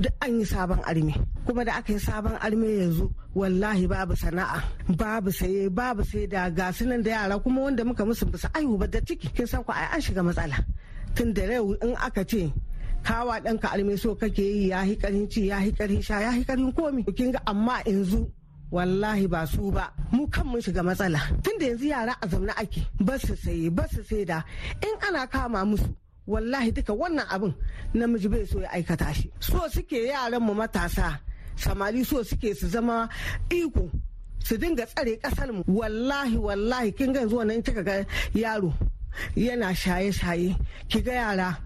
duk 0.00 0.14
an 0.22 0.38
yi 0.38 0.44
sabon 0.46 0.78
arme. 0.86 1.14
Kuma 1.44 1.64
da 1.66 1.82
aka 1.82 1.92
yi 1.92 1.98
sabon 1.98 2.38
arme 2.38 2.68
yanzu 2.78 3.10
wallahi 3.34 3.86
babu 3.90 4.14
sana'a 4.14 4.62
babu 4.94 5.32
saye 5.34 5.66
babu 5.68 6.04
sai 6.06 6.26
da 6.30 6.46
gasu 6.50 6.86
nan 6.86 7.02
da 7.02 7.10
yara 7.10 7.38
kuma 7.42 7.60
wanda 7.66 7.82
muka 7.84 8.04
musu 8.06 8.24
bisa 8.30 8.46
aihu 8.54 8.78
ba 8.78 8.86
da 8.86 9.00
ciki. 9.02 9.26
Kin 9.34 9.46
san 9.50 9.64
ku 9.66 9.72
ai 9.74 9.88
an 9.98 10.00
shiga 10.00 10.22
matsala. 10.22 10.62
Tun 11.18 11.32
da 11.34 11.42
yau 11.42 11.74
in 11.82 11.96
aka 11.98 12.22
ce 12.24 12.52
kawa 13.02 13.42
ɗanka 13.42 13.66
arme 13.74 13.96
so 13.98 14.14
kake 14.14 14.46
yi 14.46 14.68
ya 14.70 14.86
hi 14.86 14.94
karin 14.94 15.26
ci 15.28 15.48
ya 15.50 15.58
hi 15.58 15.72
karin 15.74 15.98
sha 16.02 16.20
ya 16.22 16.30
hi 16.30 16.44
karin 16.46 16.70
komi. 16.72 17.02
Kin 17.16 17.32
ga 17.34 17.42
amma 17.50 17.82
yanzu 17.82 18.30
wallahi 18.70 19.26
ba 19.28 19.46
su 19.46 19.70
ba. 19.70 19.92
Mu 20.12 20.26
kan 20.28 20.46
mun 20.46 20.60
shiga 20.60 20.82
matsala. 20.82 21.20
Tunda 21.42 21.66
yanzu 21.66 21.86
yara 21.88 22.14
a 22.22 22.26
zaune 22.26 22.52
ake 22.56 22.86
ba 23.00 23.18
su 23.18 23.34
saye 23.36 23.68
ba 23.70 23.84
su 23.92 24.02
sai 24.02 24.24
da 24.24 24.42
in 24.82 24.94
ana 25.06 25.26
kama 25.26 25.64
musu 25.64 25.88
wallahi 26.26 26.70
duka 26.72 26.92
wannan 26.94 27.26
abin 27.30 27.54
namiji 27.94 28.28
bai 28.30 28.44
so 28.44 28.60
ya 28.60 28.68
aikata 28.70 29.14
shi. 29.14 29.30
So 29.40 29.68
suke 29.68 29.98
yaran 30.10 30.40
mu 30.42 30.54
matasa 30.54 31.18
samari 31.56 32.04
so 32.04 32.22
suke 32.22 32.54
su 32.54 32.66
zama 32.68 33.08
iko 33.50 33.90
su 34.42 34.56
dinga 34.58 34.86
tsare 34.86 35.16
ƙasar 35.22 35.52
mu. 35.52 35.62
Wallahi 35.66 36.36
wallahi 36.36 36.92
kin 36.92 37.12
ga 37.12 37.20
yanzu 37.20 37.36
wannan 37.38 37.62
kika 37.62 37.82
ga 37.84 38.04
yaro 38.34 38.72
yana 39.36 39.72
shaye-shaye 39.74 40.56
ki 40.88 41.00
ga 41.02 41.12
yara 41.12 41.58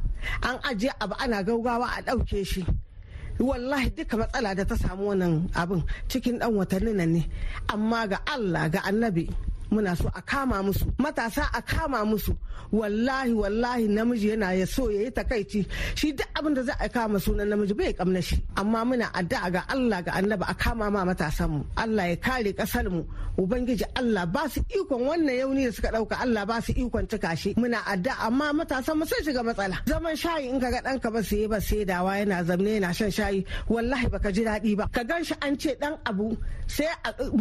an 0.43 0.59
ajiye 0.69 0.93
abu 1.01 1.15
ana 1.19 1.43
gaugawa 1.43 1.87
a 1.99 2.03
ɗauke 2.03 2.45
shi. 2.47 2.65
Wallahi 3.41 3.89
duka 3.97 4.17
matsala 4.21 4.55
da 4.55 4.65
ta 4.65 4.77
samu 4.77 5.09
wannan 5.11 5.49
abin 5.57 5.81
cikin 6.09 6.39
dan 6.41 6.53
watanni 6.55 6.93
nan 6.93 7.11
ne. 7.17 7.23
Amma 7.73 8.07
ga 8.11 8.19
Allah 8.35 8.69
ga 8.69 8.81
annabi 8.89 9.25
muna 9.71 9.97
so 9.97 10.11
a 10.15 10.23
kama 10.23 10.57
musu. 10.63 10.85
Matasa 10.99 11.49
a 11.55 11.63
kama 11.63 11.99
musu. 12.05 12.37
Wallahi 12.73 13.33
wallahi 13.33 13.89
namiji 13.89 14.31
yana 14.31 14.53
ya 14.59 14.67
so 14.67 14.89
ya 14.91 15.03
yi 15.03 15.11
takaici. 15.11 15.67
Shi 15.95 16.13
duk 16.13 16.27
abin 16.35 16.55
da 16.55 16.63
za 16.63 16.75
a 16.81 16.89
kama 16.89 17.19
sunan 17.19 17.49
namiji 17.49 17.75
bai 17.77 17.93
kamna 17.93 18.23
shi. 18.23 18.37
Amma 18.57 18.85
muna 18.85 19.07
addu'a 19.13 19.51
ga 19.53 19.63
Allah 19.69 20.03
ga 20.03 20.13
annabi 20.13 20.45
a 20.49 20.55
kama 20.55 20.91
ma 20.91 21.05
matasan 21.05 21.49
mu. 21.51 21.65
Allah 21.77 22.09
ya 22.11 22.17
kare 22.17 22.53
ƙasar 22.53 22.91
mu. 22.91 23.05
Ubangiji 23.39 23.85
Allah 23.97 24.27
ba 24.27 24.49
su 24.49 24.61
ikon 24.69 25.03
wannan 25.09 25.35
yauni 25.41 25.65
da 25.67 25.73
suka 25.73 25.89
ɗauka 25.95 26.21
Allah 26.21 26.45
ba 26.47 26.61
su 26.61 26.73
ikon 26.73 27.07
cika 27.07 27.37
shi. 27.37 27.55
Muna 27.55 27.79
addu'a 27.87 28.27
amma 28.27 28.53
matasan 28.53 28.99
mu 28.99 29.05
sai 29.07 29.23
shiga 29.25 29.43
matsala. 29.43 29.77
Zaman 29.87 30.15
shayi 30.17 30.51
in 30.51 30.61
kaga 30.61 30.81
danka 30.83 31.11
ba 31.13 31.23
sai 31.23 31.47
ba 31.47 31.61
sai 31.61 31.85
dawa 31.85 32.19
yana 32.21 32.45
zamne 32.45 32.79
yana 32.81 32.93
shan 32.95 33.11
shayi 33.11 33.45
wallahi 33.69 34.07
baka 34.11 34.33
ji 34.33 34.43
daɗi 34.45 34.77
ba. 34.77 34.89
Ka 34.93 35.03
gan 35.03 35.23
shi 35.25 35.35
an 35.43 35.59
ce 35.59 35.75
dan 35.81 35.95
abu 36.07 36.37
sai 36.67 36.87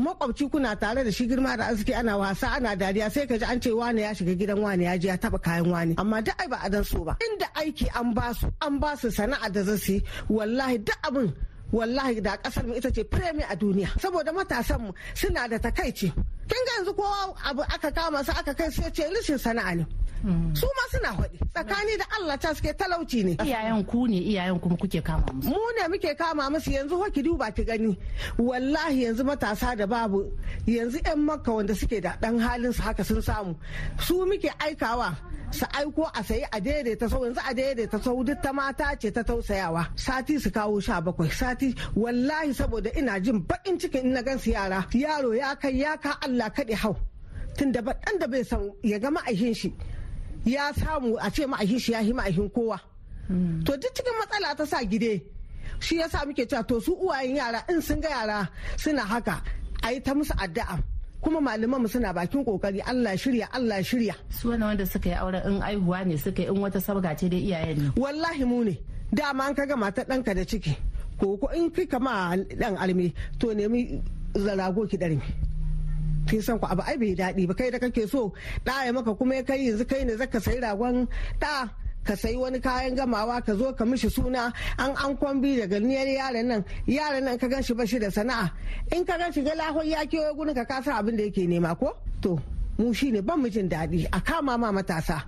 makwabci 0.03 0.49
kuna 0.51 0.75
tare 0.75 1.03
da 1.03 1.11
shi 1.11 1.27
girma 1.27 1.57
da 1.57 1.65
arziki 1.69 1.93
ana 1.93 2.17
wasa 2.19 2.47
ana 2.57 2.75
dariya 2.75 3.07
sai 3.11 3.25
ka 3.29 3.35
ji 3.37 3.45
an 3.45 3.59
ce 3.63 3.71
wane 3.71 4.01
ya 4.01 4.11
shiga 4.13 4.33
gidan 4.39 4.59
wane 4.59 4.83
ya 4.83 4.97
je 4.97 5.07
ya 5.07 5.17
taba 5.17 5.39
kayan 5.39 5.67
wane. 5.73 5.93
Amma 5.97 6.21
duk 6.21 6.35
ai 6.41 6.47
ba 6.47 6.57
a 6.63 6.69
dan 6.69 6.83
so 6.83 7.03
ba. 7.07 7.13
Inda 7.25 7.47
aiki 7.59 7.87
an 7.99 8.13
ba 8.13 8.33
su 8.39 8.47
an 8.61 8.79
ba 8.79 8.91
su 8.99 9.07
sana'a 9.17 9.47
da 9.55 9.61
za 9.63 9.75
su 9.77 9.95
wallahi 10.29 10.77
duk 10.87 10.99
abin 11.07 11.29
wallahi 11.71 12.21
da 12.21 12.37
ƙasar 12.37 12.65
mu 12.67 12.73
ita 12.75 12.91
ce 12.91 13.03
premier 13.03 13.45
a 13.49 13.55
duniya. 13.55 13.89
Saboda 14.01 14.31
matasan 14.33 14.81
mu 14.81 14.91
suna 15.15 15.47
da 15.47 15.57
takaici. 15.57 16.11
Kin 16.49 16.61
ga 16.67 16.71
yanzu 16.77 16.93
kowa 16.95 17.35
abu 17.49 17.61
aka 17.61 17.91
kama 17.91 18.23
su 18.23 18.31
aka 18.31 18.53
kai 18.53 18.69
sai 18.71 18.89
ce 18.91 19.03
rishin 19.13 19.37
sana'a 19.37 19.75
ne. 19.75 19.85
Su 20.53 20.67
ma 20.77 20.83
suna 20.91 21.09
faɗi. 21.15 21.37
Tsakani 21.53 21.93
da 21.97 22.05
Allah 22.19 22.37
ta 22.37 22.53
suke 22.53 22.73
talauci 22.75 23.23
ne. 23.23 23.33
Iyayen 23.39 23.85
ku 23.87 24.05
ne 24.07 24.17
iyayen 24.19 24.59
kuma 24.59 24.75
kuke 24.75 25.01
kama 25.01 25.23
musu? 25.33 25.47
Mu 25.49 25.59
ne 25.77 25.87
muke 25.87 26.11
kama 26.17 26.49
musu 26.49 26.71
yanzu 26.71 26.95
ho 26.99 27.05
ki 27.09 27.21
duba 27.23 27.51
ki 27.55 27.63
gani. 27.63 27.97
Wallahi 28.37 29.05
yanzu 29.05 29.23
matasa 29.23 29.75
da 29.77 29.85
babu 29.87 30.27
yanzu 30.67 30.99
yan 31.05 31.19
makka 31.27 31.51
wanda 31.55 31.73
suke 31.75 32.01
da 32.01 32.15
dan 32.21 32.37
halin 32.39 32.73
su 32.73 32.81
haka 32.81 33.03
sun 33.03 33.21
samu. 33.21 33.55
Su 34.05 34.25
muke 34.25 34.49
aikawa 34.59 35.15
su 35.51 35.65
aiko 35.79 36.03
a 36.13 36.21
sayi 36.23 36.43
a 36.51 36.59
daidaita 36.59 37.09
sau. 37.09 37.23
Yanzu 37.23 37.39
a 37.39 37.53
daidaita 37.53 37.97
sau 38.03 38.23
duk 38.23 38.41
ta 38.43 38.51
mata 38.51 38.95
ce 38.99 39.09
ta 39.11 39.23
tausayawa. 39.23 39.87
Sati 39.95 40.37
su 40.39 40.49
kawo 40.51 40.81
sha 40.81 40.99
bakwai. 41.01 41.31
Sati 41.31 41.73
wallahi 41.95 42.51
saboda 42.53 42.91
ina 42.99 43.19
jin 43.21 43.39
baƙin 43.47 43.79
cikin 43.79 44.03
in 44.03 44.13
na 44.13 44.21
gan 44.21 44.37
su 44.37 44.51
yara. 44.51 44.85
Yaro 44.91 45.31
ya 45.37 45.55
kai 45.55 45.79
ya 45.79 45.95
ka 45.95 46.17
Allah. 46.25 46.38
Kaɗe 46.49 46.75
hau. 46.75 46.95
Tun 47.57 47.71
da 47.71 47.81
ɗan 47.81 48.19
da 48.19 48.27
bai 48.27 48.43
san 48.43 48.71
ya 48.83 48.97
ga 48.99 49.09
ma'aikin 49.11 49.53
shi 49.55 49.73
ya 50.45 50.71
samu 50.73 51.17
a 51.19 51.29
ce 51.29 51.43
ma'aikin 51.45 51.79
shi 51.79 51.91
ya 51.91 51.99
yi 51.99 52.13
ma'aikin 52.13 52.49
kowa. 52.55 52.79
To 53.65 53.71
duk 53.77 53.91
cikin 53.93 54.15
matsala 54.19 54.55
ta 54.57 54.65
sa 54.65 54.79
gide. 54.83 55.21
Shi 55.79 55.99
yasa 55.99 56.25
muke 56.25 56.45
cewa 56.49 56.65
to 56.67 56.79
su 56.81 56.95
uwayen 56.95 57.35
yara 57.37 57.63
in 57.69 57.81
sun 57.81 57.99
ga 58.01 58.09
yara 58.09 58.49
suna 58.77 59.01
haka 59.01 59.41
a 59.83 59.91
yi 59.93 59.99
ta 60.01 60.13
musu 60.13 60.33
addu'a. 60.33 60.79
Kuma 61.21 61.39
malamanmu 61.41 61.89
suna 61.89 62.13
bakin 62.13 62.45
ƙoƙari 62.45 62.81
Allah 62.87 63.11
shirya 63.17 63.47
Allah 63.53 63.83
shirya. 63.83 64.15
Su 64.29 64.49
wani 64.49 64.63
wanda 64.63 64.85
suka 64.85 65.09
yi 65.09 65.15
auren 65.15 65.43
in 65.45 65.61
aihuwa 65.61 66.05
ne 66.07 66.15
suka 66.17 66.41
yi 66.41 66.47
in 66.47 66.55
wata 66.55 66.79
sabga 66.79 67.17
ce 67.17 67.27
dai 67.29 67.39
iyayen 67.43 67.77
ne. 67.77 67.91
Wallahi 67.97 68.43
mu 68.45 68.63
ne. 68.63 68.79
Dama 69.13 69.43
an 69.43 69.55
kaga 69.55 69.75
matar 69.75 70.05
ɗanka 70.05 70.33
da 70.35 70.43
ciki. 70.45 70.75
Ko 71.19 71.35
ko 71.37 71.47
in 71.53 71.69
kika 71.71 71.99
ma 71.99 72.35
dan 72.35 72.77
alme 72.77 73.13
to 73.37 73.53
nemi 73.53 74.01
zarago 74.33 74.87
ki 74.89 74.97
ɗarmi 74.97 75.21
kin 76.29 76.41
san 76.41 76.59
ku 76.59 76.65
abu 76.69 76.81
ai 76.85 76.97
bai 76.97 77.15
daɗi 77.17 77.47
ba 77.49 77.53
kai 77.57 77.69
da 77.73 77.79
kake 77.79 78.07
so. 78.07 78.31
Ɗaya 78.65 78.93
maka 78.93 79.13
kuma 79.17 79.35
ya 79.35 79.43
kai 79.43 79.65
yanzu 79.67 79.85
kai 79.89 80.03
ne 80.05 80.13
zaka 80.15 80.39
sayi 80.39 80.59
ragon 80.61 81.07
ɗa 81.41 81.69
ka 82.05 82.13
sayi 82.15 82.37
wani 82.37 82.59
kayan 82.61 82.95
gamawa 82.95 83.41
ka 83.45 83.53
zo 83.55 83.73
ka 83.73 83.83
mishi 83.85 84.09
suna. 84.09 84.53
An 84.77 84.91
an 84.95 85.17
kwambi 85.17 85.57
daga 85.59 85.79
niyar 85.81 86.07
yaran 86.07 86.45
nan 86.45 86.61
yaran 86.87 87.23
nan 87.25 87.37
ka 87.37 87.47
gan 87.47 87.63
shi 87.63 87.73
bashi 87.73 87.97
da 87.99 88.09
sana'a. 88.09 88.51
In 88.95 89.05
ka 89.05 89.17
gan 89.17 89.33
shi 89.33 89.41
ga 89.41 89.53
lahon 89.57 89.85
ya 89.85 90.05
kewaye 90.05 90.33
gurin 90.37 90.53
ka 90.55 90.65
kasa 90.65 90.93
abin 91.01 91.17
da 91.17 91.23
yake 91.25 91.47
nema 91.49 91.73
ko? 91.79 91.89
To 92.21 92.37
mu 92.77 92.93
shine 92.93 93.21
ban 93.21 93.41
mijin 93.41 93.67
daɗi. 93.69 94.05
A 94.13 94.21
kama 94.21 94.57
ma 94.57 94.71
matasa. 94.71 95.23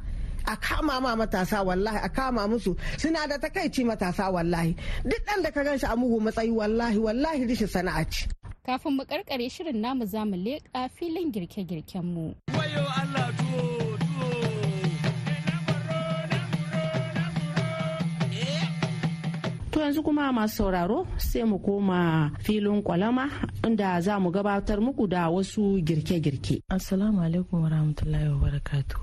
A 0.46 0.56
kama 0.58 1.02
ma 1.02 1.16
matasa 1.16 1.64
wallahi 1.66 2.00
a 2.04 2.10
kama 2.10 2.48
musu. 2.48 2.78
Suna 2.98 3.28
da 3.28 3.38
takaici 3.38 3.84
matasa 3.86 4.32
wallahi. 4.32 4.76
Duk 5.04 5.22
dan 5.28 5.42
da 5.44 5.50
ka 5.52 5.62
gan 5.64 5.78
shi 5.78 5.86
a 5.86 5.96
mugu 5.96 6.18
matsayi 6.22 6.52
wallahi 6.54 6.98
wallahi 6.98 7.46
rishin 7.50 7.68
sana'a 7.70 8.06
ce. 8.10 8.26
Kafin 8.65 8.93
mu 8.93 9.04
karkare 9.06 9.50
shirin 9.50 9.82
namu 9.82 10.06
za 10.06 10.26
mu 10.26 10.36
leƙa 10.38 10.89
filin 10.89 11.32
girke-girken 11.32 12.06
mu. 12.06 12.36
To 19.71 19.80
yanzu 19.82 20.04
kuma 20.04 20.32
masu 20.34 20.56
sauraro 20.56 21.08
sai 21.17 21.43
mu 21.43 21.58
koma 21.60 22.32
filin 22.39 22.84
kwalama 22.84 23.30
inda 23.65 24.00
za 24.02 24.19
mu 24.19 24.30
gabatar 24.32 24.80
muku 24.80 25.08
da 25.08 25.30
wasu 25.30 25.82
girke-girke. 25.82 26.62
Assalamu 26.69 27.21
alaikum 27.21 27.63
wa 27.63 27.69
rahmatullahi 27.69 28.30
wa 28.30 28.38
barakatu. 28.45 28.97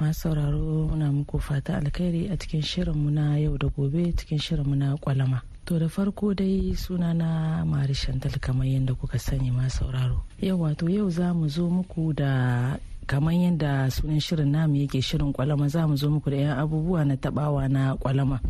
Masu 0.00 0.20
sauraro 0.20 0.86
muna 0.88 1.10
muku 1.12 1.38
fata 1.40 1.76
alkhairi 1.82 2.30
a 2.30 2.36
cikin 2.36 2.62
shirinmu 2.62 3.10
na 3.10 3.38
yau 3.38 3.58
da 3.58 3.66
gobe 3.68 4.12
cikin 4.14 4.38
shirinmu 4.38 4.76
na 4.76 4.96
kwalama. 4.96 5.42
To 5.64 5.78
da 5.78 5.88
farko 5.88 6.34
dai 6.34 6.76
suna 6.76 7.14
na 7.14 7.64
Mari 7.64 7.94
Shantal 7.94 8.36
kamar 8.38 8.66
yadda 8.66 8.92
kuka 8.94 9.18
sani 9.18 9.50
ma 9.50 9.64
sauraro. 9.68 10.20
Yau 10.40 10.60
wato 10.60 10.88
yau 10.92 11.08
za 11.10 11.32
mu 11.32 11.48
zo 11.48 11.70
muku 11.72 12.12
da 12.12 12.76
kamar 13.06 13.32
yadda 13.32 13.88
sunan 13.90 14.20
shirin 14.20 14.52
namu 14.52 14.76
yake 14.76 15.00
shirin 15.00 15.32
kwalama 15.32 15.68
za 15.68 15.88
mu 15.88 15.96
zo 15.96 16.10
muku 16.10 16.30
da 16.30 16.36
'yan 16.36 16.58
abubuwa 16.60 17.04
na 17.08 17.16
tabawa 17.16 17.68
na 17.68 17.96
kwalama. 17.96 18.40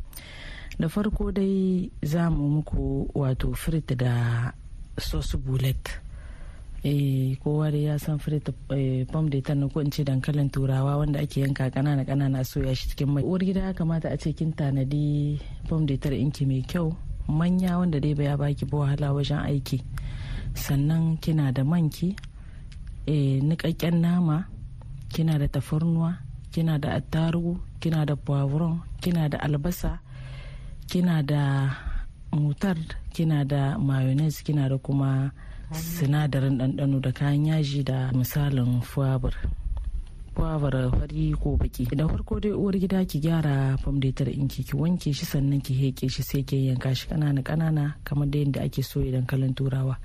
Da 0.78 0.88
farko 0.88 1.30
dai 1.30 1.86
za 2.02 2.30
mu 2.30 2.48
muku 2.58 3.06
wato 3.14 3.54
frit 3.54 3.94
da 3.94 4.50
sosu 4.98 5.38
bulet. 5.38 5.86
Eh 6.84 7.36
kowa 7.40 7.70
da 7.72 7.78
ya 7.78 7.94
san 7.98 8.18
frit 8.20 8.44
pom 9.08 9.30
de 9.32 9.40
tan 9.40 9.64
ko 9.72 9.80
in 9.80 9.90
ce 9.90 10.04
dankalin 10.04 10.50
turawa 10.52 11.00
wanda 11.00 11.20
ake 11.20 11.40
yanka 11.40 11.70
kanana 11.72 12.04
kanana 12.04 12.44
soya 12.44 12.76
shi 12.76 12.88
cikin 12.92 13.08
mai. 13.08 13.24
Uwar 13.24 13.40
gida 13.40 13.60
ya 13.60 13.72
kamata 13.72 14.12
a 14.12 14.16
ce 14.20 14.32
kin 14.36 14.52
tanadi 14.52 15.40
pom 15.68 15.86
de 15.88 15.96
tar 15.96 16.12
inki 16.12 16.44
mai 16.46 16.60
kyau 16.60 16.92
manya 17.28 17.78
wanda 17.80 17.96
dai 18.00 18.12
baya 18.14 18.36
baki 18.36 18.68
ba 18.68 18.84
wahala 18.84 19.16
wajen 19.16 19.40
aiki. 19.48 19.80
Sannan 20.54 21.16
kina 21.24 21.52
da 21.56 21.64
manki 21.64 22.12
eh 23.08 23.40
nikakken 23.40 24.04
nama 24.04 24.44
kina 25.08 25.38
da 25.40 25.48
tafarnuwa 25.48 26.20
kina 26.52 26.76
da 26.78 27.00
attarugu 27.00 27.56
kina 27.80 28.04
da 28.04 28.12
poivron 28.16 28.80
kina 29.00 29.28
da 29.32 29.40
albasa 29.40 29.98
kina 30.86 31.22
da 31.24 31.72
mutar 32.32 32.76
kina 33.12 33.44
da 33.44 33.78
mayonnaise 33.80 34.44
kina 34.44 34.68
da 34.68 34.76
kuma 34.78 35.32
sinadarin 35.74 36.58
ɗanɗano 36.58 37.00
da 37.00 37.12
kayan 37.12 37.46
yaji 37.46 37.82
da 37.84 38.10
misalin 38.14 38.80
fuwabar. 38.80 39.34
Fuwabar 40.34 40.90
fari 40.90 41.32
ko 41.38 41.56
baki 41.56 41.86
da 41.94 42.08
farko 42.08 42.40
dai 42.40 42.50
uwar 42.52 42.74
gida 42.78 43.04
ki 43.04 43.20
gyara 43.20 43.76
famdetar 43.78 44.28
inki 44.28 44.64
ki 44.64 44.74
wanke 44.76 45.12
shi 45.14 45.24
sannan 45.26 45.60
ki 45.62 45.74
heke 45.74 46.08
shi 46.10 46.22
sai 46.22 46.42
ki 46.42 46.66
yanka 46.70 46.94
shi 46.94 47.06
kanana 47.08 47.42
kanana 47.42 47.94
kamar 48.04 48.26
da 48.30 48.38
yadda 48.38 48.60
ake 48.62 48.82
so 48.82 49.00
idan 49.00 49.26
kalan 49.26 49.54
turawa. 49.54 49.96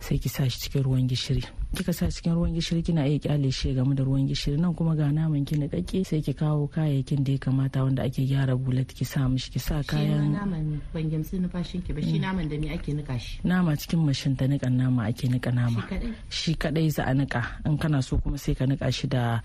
Sai 0.00 0.18
ki 0.18 0.28
sa 0.28 0.48
shi 0.48 0.58
cikin 0.60 0.82
ruwan 0.82 1.08
gishiri. 1.08 1.42
Kika 1.74 1.92
sa 1.92 2.06
cikin 2.08 2.34
ruwan 2.34 2.54
gishiri 2.54 2.82
kina 2.82 3.04
iya 3.06 3.18
ƙyale 3.18 3.52
shi 3.52 3.74
game 3.74 3.94
da 3.94 4.04
ruwan 4.04 4.26
gishiri. 4.28 4.56
Nan 4.58 4.74
kuma 4.74 4.94
ga 4.96 5.10
naman 5.12 5.44
ki 5.44 5.56
niƙaƙƙe 5.56 6.06
sai 6.06 6.20
ki 6.22 6.32
kawo 6.34 6.68
kayayyakin 6.70 7.24
da 7.24 7.32
ya 7.32 7.38
kamata 7.38 7.84
wanda 7.84 8.02
ake 8.02 8.24
gyara 8.26 8.56
bulat 8.56 8.88
ki 8.94 9.04
sa 9.04 9.28
mishi. 9.28 9.50
Ki 9.50 9.58
sa 9.58 9.82
kayan 9.82 10.32
naman 10.32 10.80
ban 10.94 11.10
gamsu 11.10 11.36
numfashin 11.42 11.84
ki 11.84 11.92
ba. 11.92 12.00
Shi 12.02 12.18
naman 12.18 12.48
da 12.48 12.56
me 12.58 12.70
ake 12.72 12.94
nika 12.94 13.18
shi? 13.18 13.40
Nama 13.44 13.76
cikin 13.76 14.00
mashin 14.06 14.36
ta 14.38 14.46
niƙan 14.46 14.72
nama 14.76 15.02
ake 15.10 15.28
niƙa 15.28 15.52
nama. 15.54 15.84
Shi 16.30 16.54
kadai 16.54 16.90
za 16.90 17.04
a 17.04 17.12
niƙa. 17.12 17.66
In 17.66 17.76
kana 17.78 18.02
so 18.02 18.18
kuma 18.18 18.38
sai 18.38 18.54
ka 18.54 18.64
niƙa 18.64 18.92
shi 18.92 19.08
da 19.08 19.40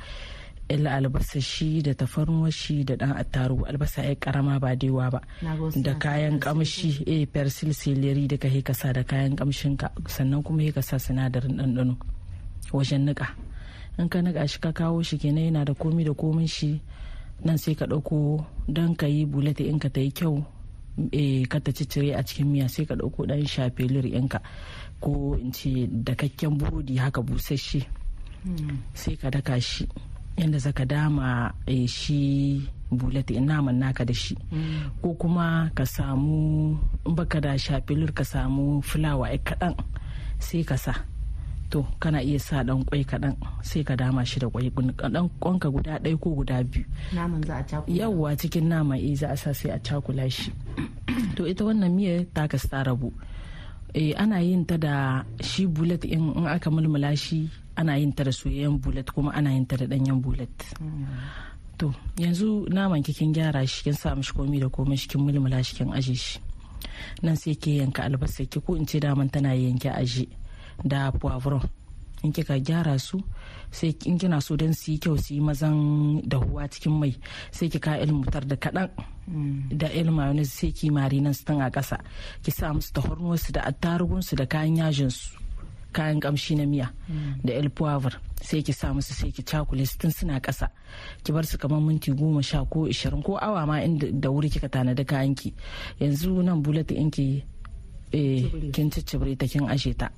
illa 0.70 0.96
albasa 0.96 1.42
shi 1.42 1.82
da 1.82 1.94
tafarnuwar 1.94 2.52
shi 2.52 2.84
da 2.84 2.96
dan 2.96 3.12
attarugu. 3.18 3.66
Albasa 3.66 4.04
ya 4.04 4.16
karama 4.16 4.60
ba 4.60 4.76
daiwa 4.76 5.12
ba. 5.12 5.22
Da 5.76 5.94
kayan 6.00 6.40
kamshi 6.40 7.04
eh 7.06 7.26
persil 7.28 7.74
celery 7.74 8.28
da 8.28 8.38
ka 8.38 8.48
kasa 8.64 8.94
da 8.94 9.04
kayan 9.04 9.36
kamshin 9.36 9.78
ka. 9.78 9.92
Sannan 10.08 10.44
kuma 10.44 10.72
ka 10.72 10.82
sa 10.82 10.98
sinadarin 10.98 11.58
ɗanɗano 11.60 11.96
wajen 12.72 13.06
nika 13.06 13.28
in 14.00 14.10
ka 14.10 14.22
nika 14.22 14.48
shi 14.48 14.60
ka 14.60 14.72
kawo 14.72 15.04
shi 15.04 15.18
kenan 15.18 15.46
yana 15.52 15.66
da 15.66 15.74
komi 15.74 16.04
da 16.04 16.14
komin 16.14 16.48
shi. 16.48 16.82
Nan 17.44 17.58
sai 17.58 17.76
ka 17.76 17.86
ɗauko 17.86 18.46
don 18.68 18.96
ka 18.96 19.08
yi 19.08 19.26
bulata 19.26 19.64
in 19.68 19.80
ka 19.80 19.90
ta 19.90 20.00
yi 20.00 20.12
kyau 20.12 20.40
e, 21.12 21.44
ka 21.46 21.60
ta 21.60 21.72
ciccire 21.76 22.16
a 22.16 22.24
cikin 22.24 22.48
miya 22.48 22.70
sai 22.70 22.86
ka 22.86 22.96
ɗauko 22.96 23.28
ɗan 23.28 23.44
shafelir 23.46 24.06
ɗinka 24.08 24.40
ko 25.04 25.36
in 25.36 25.52
ce 25.52 25.88
dakakken 25.92 26.56
burodi 26.58 26.96
haka 26.98 27.22
busasshe. 27.22 27.84
Sai 28.96 29.16
ka 29.20 29.30
daka 29.30 29.60
shi. 29.60 29.88
Yadda 30.38 30.58
zaka 30.60 30.86
dama 30.86 31.54
e, 31.66 31.88
shi 31.88 32.62
bulata 32.92 33.34
in 33.34 33.46
naman 33.50 33.78
naka 33.82 34.06
da 34.06 34.14
shi. 34.14 34.36
Ko 35.02 35.14
kuma 35.18 35.70
ka 35.76 35.84
samu 35.86 36.78
baka 37.06 37.42
da 37.42 37.58
shafelir 37.58 38.14
ka 38.14 38.24
samu 38.24 38.82
fulawa 38.82 39.30
ai 39.34 39.40
kaɗan 39.48 39.74
sai 40.40 40.64
ka 40.64 40.78
sa. 40.78 40.94
To 41.74 41.82
kana 42.02 42.22
iya 42.22 42.38
sa 42.38 42.62
dan 42.62 42.86
kwai 42.86 43.02
kaɗan 43.02 43.34
sai 43.66 43.82
ka 43.88 43.94
dama 43.98 44.22
shi 44.30 44.38
da 44.42 44.48
kwai 44.50 44.70
dan 45.14 45.26
kwanka 45.42 45.68
guda 45.74 45.98
ɗaya 46.04 46.18
ko 46.22 46.28
guda 46.38 46.62
biyu. 46.70 46.86
Naman 47.18 47.42
za 47.48 47.56
a 47.58 47.64
cakula. 47.70 47.90
Yawwa 47.98 48.30
cikin 48.40 48.66
nama 48.70 48.96
eh 48.98 49.16
za 49.18 49.28
a 49.34 49.38
sa 49.38 49.52
sai 49.54 49.70
a 49.74 49.80
cakula 49.82 50.26
shi. 50.30 50.50
To 51.38 51.46
ita 51.50 51.66
wannan 51.66 51.94
miyar 51.98 52.26
ta 52.34 52.46
ka 52.52 52.58
rabu. 52.86 53.10
Eh 53.94 54.14
ana 54.18 54.38
yin 54.42 54.66
ta 54.70 54.78
da 54.78 55.22
shi 55.42 55.66
bulet 55.66 56.06
in 56.06 56.46
aka 56.50 56.70
mulmula 56.74 57.14
shi 57.18 57.50
ana 57.76 57.98
yin 57.98 58.14
ta 58.14 58.24
da 58.24 58.32
soyayyen 58.32 58.80
bulet 58.80 59.10
kuma 59.12 59.32
ana 59.34 59.52
yin 59.52 59.66
ta 59.66 59.76
da 59.78 59.86
danyen 59.88 60.22
bulet 60.22 60.54
to 61.78 61.94
yanzu 62.18 62.66
naman 62.70 63.04
kikin 63.04 63.34
gyara 63.34 63.66
shi 63.68 63.84
kin 63.84 63.94
sa 63.94 64.16
mishi 64.16 64.34
komi 64.34 64.60
da 64.62 64.70
komai 64.70 64.98
shi 64.98 65.08
kin 65.10 65.22
mulmula 65.22 65.64
shi 65.64 65.76
kin 65.76 65.90
aje 65.94 66.16
shi. 66.16 66.40
Nan 67.24 67.36
sai 67.36 67.56
ke 67.56 67.72
yanka 67.82 68.04
albasa 68.04 68.46
ki 68.46 68.60
ko 68.66 68.76
in 68.76 68.86
ce 68.86 69.00
daman 69.00 69.30
tana 69.30 69.56
yanke 69.56 69.90
aje 69.90 70.28
da 70.86 71.12
poivron. 71.12 71.64
In 72.24 72.32
kika 72.32 72.56
gyara 72.60 73.00
su 73.00 73.20
sai 73.72 73.96
in 74.06 74.18
kina 74.20 74.40
so 74.42 74.56
don 74.56 74.74
su 74.74 74.92
yi 74.92 74.98
kyau 75.00 75.18
su 75.18 75.34
yi 75.34 75.42
mazan 75.42 76.22
dahuwa 76.24 76.70
cikin 76.72 76.94
mai 77.00 77.14
sai 77.52 77.68
ki 77.70 77.80
ka 77.80 77.98
ilmutar 78.00 78.46
da 78.48 78.56
kaɗan 78.56 78.90
da 79.80 79.88
il 79.92 80.12
mayonnaise 80.12 80.54
sai 80.60 80.72
ki 80.72 80.90
marinan 80.92 81.34
su 81.34 81.44
a 81.50 81.70
ƙasa. 81.72 81.98
Ki 82.44 82.52
sa 82.52 82.74
musu 82.74 82.94
tahornuwarsu 82.94 83.52
da 83.52 83.62
attarugunsu 83.66 84.36
da 84.36 84.46
kayan 84.46 84.78
yajin 84.78 85.10
su 85.12 85.43
kayan 85.94 86.20
kamshi 86.20 86.56
na 86.58 86.66
miya 86.66 86.90
da 87.44 87.54
el 87.54 87.70
poivre 87.70 88.18
sai 88.42 88.62
ki 88.66 88.74
sa 88.74 88.92
musu 88.94 89.14
sai 89.14 89.32
ki 89.32 89.44
cakule 89.44 89.86
su 89.86 89.98
tun 89.98 90.12
suna 90.12 90.40
ƙasa. 90.42 90.68
Ki 91.24 91.32
bar 91.32 91.46
su 91.46 91.58
kamar 91.58 91.80
minti 91.82 92.12
goma 92.12 92.42
sha 92.44 92.66
ko 92.66 92.88
ishirin 92.88 93.24
ko 93.24 93.38
awa 93.38 93.66
ma 93.66 93.80
inda 93.80 94.12
da 94.12 94.30
wuri 94.30 94.50
kika 94.50 94.68
tanadi 94.70 95.06
kayan 95.06 95.36
ki 95.36 95.54
yanzu 96.02 96.44
nan 96.44 96.62
bulata 96.62 96.94
inki 96.98 97.44
kin 98.74 98.90
ciccire 98.92 99.38
ta 99.38 99.46
kin 99.48 99.70
ashe 99.70 99.94
ta. 99.96 100.10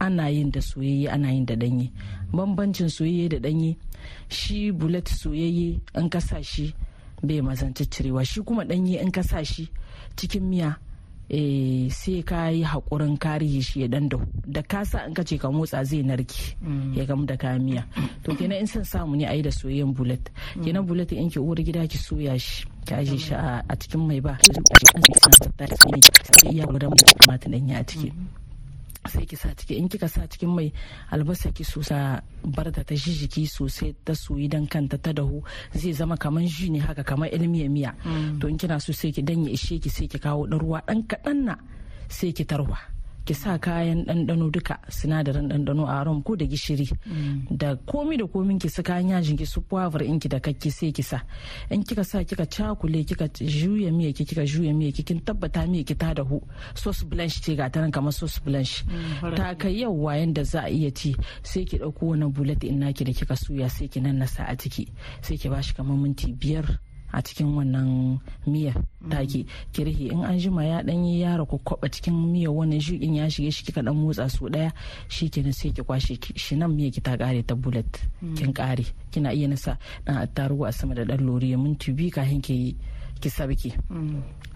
Ana 0.00 0.28
yin 0.28 0.50
da 0.50 0.60
soyayye 0.60 1.08
ana 1.10 1.32
yin 1.32 1.46
da 1.46 1.54
danye 1.56 1.90
bambancin 2.32 2.88
soyayye 2.88 3.28
da 3.28 3.38
danye 3.38 3.76
shi 4.28 4.70
bulet 4.70 5.08
soyayye 5.08 5.80
in 5.96 6.08
ka 6.10 6.20
sa 6.20 6.42
shi 6.42 6.74
bai 7.22 7.40
mazan 7.40 7.72
cirewa 7.74 8.24
shi 8.24 8.40
kuma 8.44 8.64
danye 8.64 9.00
in 9.00 9.10
ka 9.10 9.22
sa 9.22 9.42
shi 9.42 9.68
cikin 10.16 10.42
miya 10.44 10.76
sai 11.90 12.22
ka 12.22 12.48
yi 12.52 12.62
haƙurin 12.64 13.16
karihi 13.18 13.62
shi 13.62 13.80
ya 13.80 13.88
dan 13.88 14.08
da 14.46 14.62
ka 14.62 14.84
sa 14.84 15.06
in 15.08 15.14
ka 15.14 15.22
ce 15.24 15.38
ka 15.38 15.48
motsa 15.50 15.84
zai 15.84 16.02
narke 16.04 16.56
ya 16.94 17.04
gamu 17.08 17.26
da 17.26 17.36
kayan 17.36 17.64
miya 17.64 17.84
to 18.22 18.34
kenan 18.36 18.60
in 18.60 18.66
son 18.66 18.84
samu 18.84 19.16
ne 19.16 19.24
a 19.26 19.32
yi 19.34 19.42
da 19.42 19.50
soyayyen 19.50 19.94
bulet 19.94 20.30
kenan 20.64 20.84
bulet 20.86 21.12
in 21.12 21.30
ki 21.30 21.38
uwar 21.40 21.56
gida 21.64 21.86
ki 21.88 21.98
soya 21.98 22.36
shi 22.38 22.66
ki 22.84 22.94
aje 22.94 23.16
shi 23.18 23.34
a 23.34 23.64
cikin 23.80 24.04
mai 24.06 24.20
ba. 24.20 24.36
Ya 26.52 26.66
gudan 26.68 26.92
kamata 27.18 27.48
danye 27.48 27.80
a 27.80 27.84
ciki. 27.84 28.12
Sai 29.08 29.26
ki 29.26 29.36
sa 29.36 29.52
ciki 29.54 29.76
in 29.76 29.88
kika 29.88 30.08
sa 30.08 30.24
cikin 30.26 30.48
mai 30.54 30.72
albasa 31.12 31.52
ki 31.52 31.64
sosa 31.64 32.22
bar 32.44 32.70
ta 32.72 32.82
ta 32.84 32.94
jijiki 32.94 33.44
sosai 33.46 33.92
ta 34.04 34.14
soyi 34.16 34.48
dan 34.48 34.66
kanta 34.66 34.96
ta 34.98 35.12
dahu 35.12 35.42
zai 35.74 35.92
zama 35.92 36.16
kamar 36.16 36.44
ji 36.48 36.70
ne 36.70 36.78
haka 36.80 37.04
kamar 37.04 37.28
ilmiya 37.28 37.68
miya 37.68 37.92
to 38.40 38.48
in 38.48 38.56
kina 38.56 38.80
so 38.80 38.92
sai 38.92 39.12
ki 39.12 39.22
danye 39.22 39.50
ishe 39.52 39.76
ki 39.82 39.90
sai 39.90 40.06
ki 40.08 40.18
kawo 40.18 40.46
dan 40.48 40.58
ruwa 40.60 40.80
dan 40.86 41.02
kaɗan 41.04 41.38
na 41.44 41.54
sai 42.08 42.32
ki 42.32 42.44
tarwa. 42.44 42.93
Ki 43.24 43.34
sa 43.34 43.58
kayan 43.58 44.04
ɗanɗano 44.04 44.50
duka 44.52 44.78
sinadarin 44.88 45.48
ɗanɗano 45.48 45.84
a 45.88 46.04
rom 46.04 46.22
ko 46.22 46.36
da 46.36 46.44
gishiri. 46.46 46.88
Da 47.50 47.76
komi 47.76 48.16
da 48.16 48.26
komin 48.26 48.58
ki 48.60 48.68
su 48.68 48.82
kayan 48.82 49.08
yajin 49.08 49.36
ki 49.36 49.44
su 49.46 49.60
poivre 49.60 50.04
in 50.04 50.20
ki 50.20 50.28
da 50.28 50.40
kakki 50.40 50.70
sai 50.70 50.92
ki 50.92 51.02
sa. 51.02 51.20
In 51.70 51.82
kika 51.82 52.04
sa 52.04 52.18
kika 52.24 52.46
cakule 52.46 53.04
kika 53.04 53.28
juya 53.32 53.90
miya 53.92 54.12
ki 54.12 54.24
kika 54.24 54.44
juya 54.44 54.74
miya 54.74 54.92
ki 54.92 55.02
kin 55.02 55.20
tabbata 55.24 55.66
miya 55.66 55.84
ki 55.84 55.94
ta 55.96 56.12
dahu. 56.14 56.40
Sauce 56.74 57.04
blanche 57.04 57.40
ce 57.40 57.54
ga 57.56 57.68
tanan 57.70 57.90
kamar 57.90 58.12
sauce 58.12 58.40
blanche. 58.44 58.84
Ta 59.36 59.54
kai 59.54 59.80
yawa 59.80 60.16
yanda 60.20 60.44
za 60.44 60.64
a 60.64 60.68
iya 60.70 60.90
ci 60.92 61.16
sai 61.42 61.64
ki 61.64 61.78
ɗauko 61.78 62.06
wannan 62.12 62.32
bullet 62.32 62.62
in 62.64 62.78
naki 62.78 63.04
da 63.04 63.12
kika 63.12 63.36
suya 63.36 63.68
sai 63.70 63.88
ki 63.88 64.00
nannasa 64.00 64.44
a 64.48 64.56
ciki. 64.56 64.88
Sai 65.22 65.36
ki 65.36 65.48
bashi 65.48 65.74
kamar 65.74 65.96
minti 65.96 66.32
biyar 66.32 66.78
a 67.14 67.22
cikin 67.22 67.54
wannan 67.54 68.18
miyar 68.46 68.74
take 69.10 69.46
kirhi 69.72 70.10
in 70.10 70.24
an 70.24 70.38
jima 70.38 70.64
ya 70.66 70.82
dan 70.82 71.04
yi 71.04 71.20
yara 71.22 71.46
ku 71.46 71.58
kwaba 71.62 71.86
cikin 71.88 72.10
miyar 72.14 72.50
wannan 72.50 72.80
shukin 72.82 73.14
ya 73.14 73.30
shige 73.30 73.50
shi 73.54 73.64
kika 73.64 73.82
dan 73.82 73.94
motsa 73.94 74.26
su 74.28 74.48
ɗaya 74.50 74.72
shi 75.08 75.30
kenan 75.30 75.52
sai 75.52 75.70
ki 75.70 75.82
kwashe. 75.82 76.18
Shi 76.34 76.56
nan 76.56 76.74
miya 76.74 76.90
ki 76.90 77.00
ta 77.00 77.16
kare 77.16 77.42
ta 77.46 77.54
bullet 77.54 77.86
kin 78.34 78.52
kare 78.52 78.82
kina 79.10 79.30
iya 79.32 79.46
nasa 79.48 79.78
dan 80.04 80.16
attarugu 80.26 80.66
a 80.66 80.72
sama 80.72 80.94
da 80.94 81.04
dan 81.04 81.22
loriya 81.22 81.54
minti 81.58 81.92
biyu 81.92 82.10
kafin 82.10 82.42
ki 82.42 82.76
ki 83.20 83.28
sabki 83.30 83.70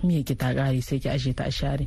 miya 0.02 0.22
ki 0.26 0.34
ta 0.34 0.50
kare 0.54 0.80
sai 0.82 0.98
ki 0.98 1.08
aje 1.08 1.32
ta 1.34 1.44
a 1.46 1.50
share. 1.50 1.86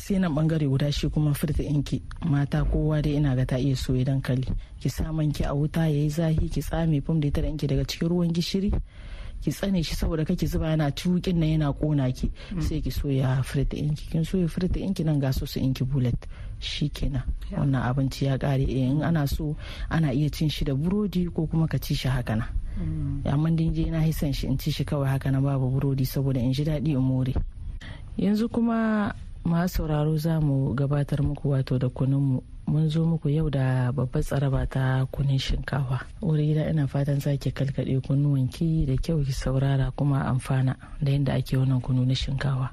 Sai 0.00 0.16
nan 0.18 0.32
ɓangare 0.32 0.64
guda 0.68 0.88
shi 0.92 1.08
kuma 1.10 1.34
furta 1.34 1.62
inki 1.62 2.00
mata 2.24 2.64
kowa 2.64 3.02
dai 3.02 3.18
ina 3.20 3.36
ga 3.36 3.44
ta 3.44 3.56
iya 3.60 3.76
soya 3.76 4.04
dankali. 4.08 4.46
Ki 4.80 4.88
sa 4.88 5.10
ki 5.12 5.44
a 5.44 5.52
wuta 5.52 5.84
yayi 5.90 6.08
zahi 6.08 6.48
ki 6.48 6.60
tsame 6.62 7.02
fum 7.04 7.20
da 7.20 7.28
ita 7.28 7.42
da 7.42 7.48
inki 7.48 7.66
daga 7.66 7.84
cikin 7.84 8.08
ruwan 8.08 8.32
gishiri 8.32 8.70
ki 9.42 9.50
tsane 9.50 9.82
shi 9.82 9.94
saboda 9.94 10.24
kake 10.24 10.46
zuba 10.46 10.70
yana 10.70 10.90
tukin 10.90 11.38
nan 11.38 11.48
yana 11.48 11.72
kona 11.72 12.10
ki. 12.12 12.30
Sai 12.60 12.80
ki 12.80 12.90
soya 12.90 13.42
furta 13.42 13.76
inki 13.76 14.10
kin 14.10 14.24
soya 14.24 14.48
furta 14.48 14.78
inki 14.80 15.04
nan 15.04 15.18
ga 15.20 15.30
su 15.32 15.44
inki 15.60 15.84
bullet. 15.84 16.16
Shi 16.60 16.88
kenan 16.88 17.22
wannan 17.52 17.82
abinci 17.82 18.24
ya 18.26 18.38
kare 18.38 18.62
in 18.64 19.02
ana 19.02 19.26
so 19.26 19.56
ana 19.90 20.12
iya 20.12 20.30
cin 20.30 20.48
shi 20.48 20.64
da 20.64 20.74
burodi 20.74 21.26
ko 21.32 21.46
kuma 21.46 21.68
ka 21.68 21.78
ci 21.78 21.94
shi 21.94 22.08
haka 22.08 22.34
na 22.36 22.46
amma 23.26 23.50
dinje 23.50 23.90
na 23.90 24.00
hisan 24.00 24.32
shi 24.32 24.46
in 24.46 24.58
ci 24.58 24.70
shi 24.70 24.84
kawai 24.84 25.08
haka 25.08 25.30
na 25.30 25.40
babu 25.40 25.70
burodi 25.70 26.04
saboda 26.06 26.40
in 26.40 26.52
ji 26.52 26.64
daɗi 26.64 26.94
in 26.94 26.98
more. 27.02 27.32
Yanzu 28.18 28.48
kuma 28.50 29.14
masu 29.44 29.76
sauraro 29.76 30.16
za 30.16 30.40
mu 30.40 30.74
gabatar 30.74 31.22
muku 31.22 31.50
wato 31.50 31.78
da 31.78 31.88
kununmu 31.88 32.42
mun 32.68 32.84
zo 32.92 33.04
muku 33.08 33.28
yau 33.32 33.48
da 33.50 33.88
babbar 33.92 34.20
tsaraba 34.22 34.66
ta 34.68 35.06
kunin 35.08 35.38
shinkafa. 35.40 36.04
Wuri 36.20 36.52
gida 36.52 36.68
ina 36.68 36.84
fatan 36.86 37.16
sake 37.20 37.50
kalkaɗe 37.56 38.00
kunnuwanki 38.04 38.84
da 38.84 38.92
kyau 39.00 39.24
ki 39.24 39.32
saurara 39.32 39.90
kuma 39.96 40.28
amfana 40.28 40.76
da 41.00 41.10
yadda 41.12 41.32
ake 41.40 41.56
wannan 41.56 41.80
kunu 41.80 42.04
na 42.04 42.12
shinkafa. 42.14 42.68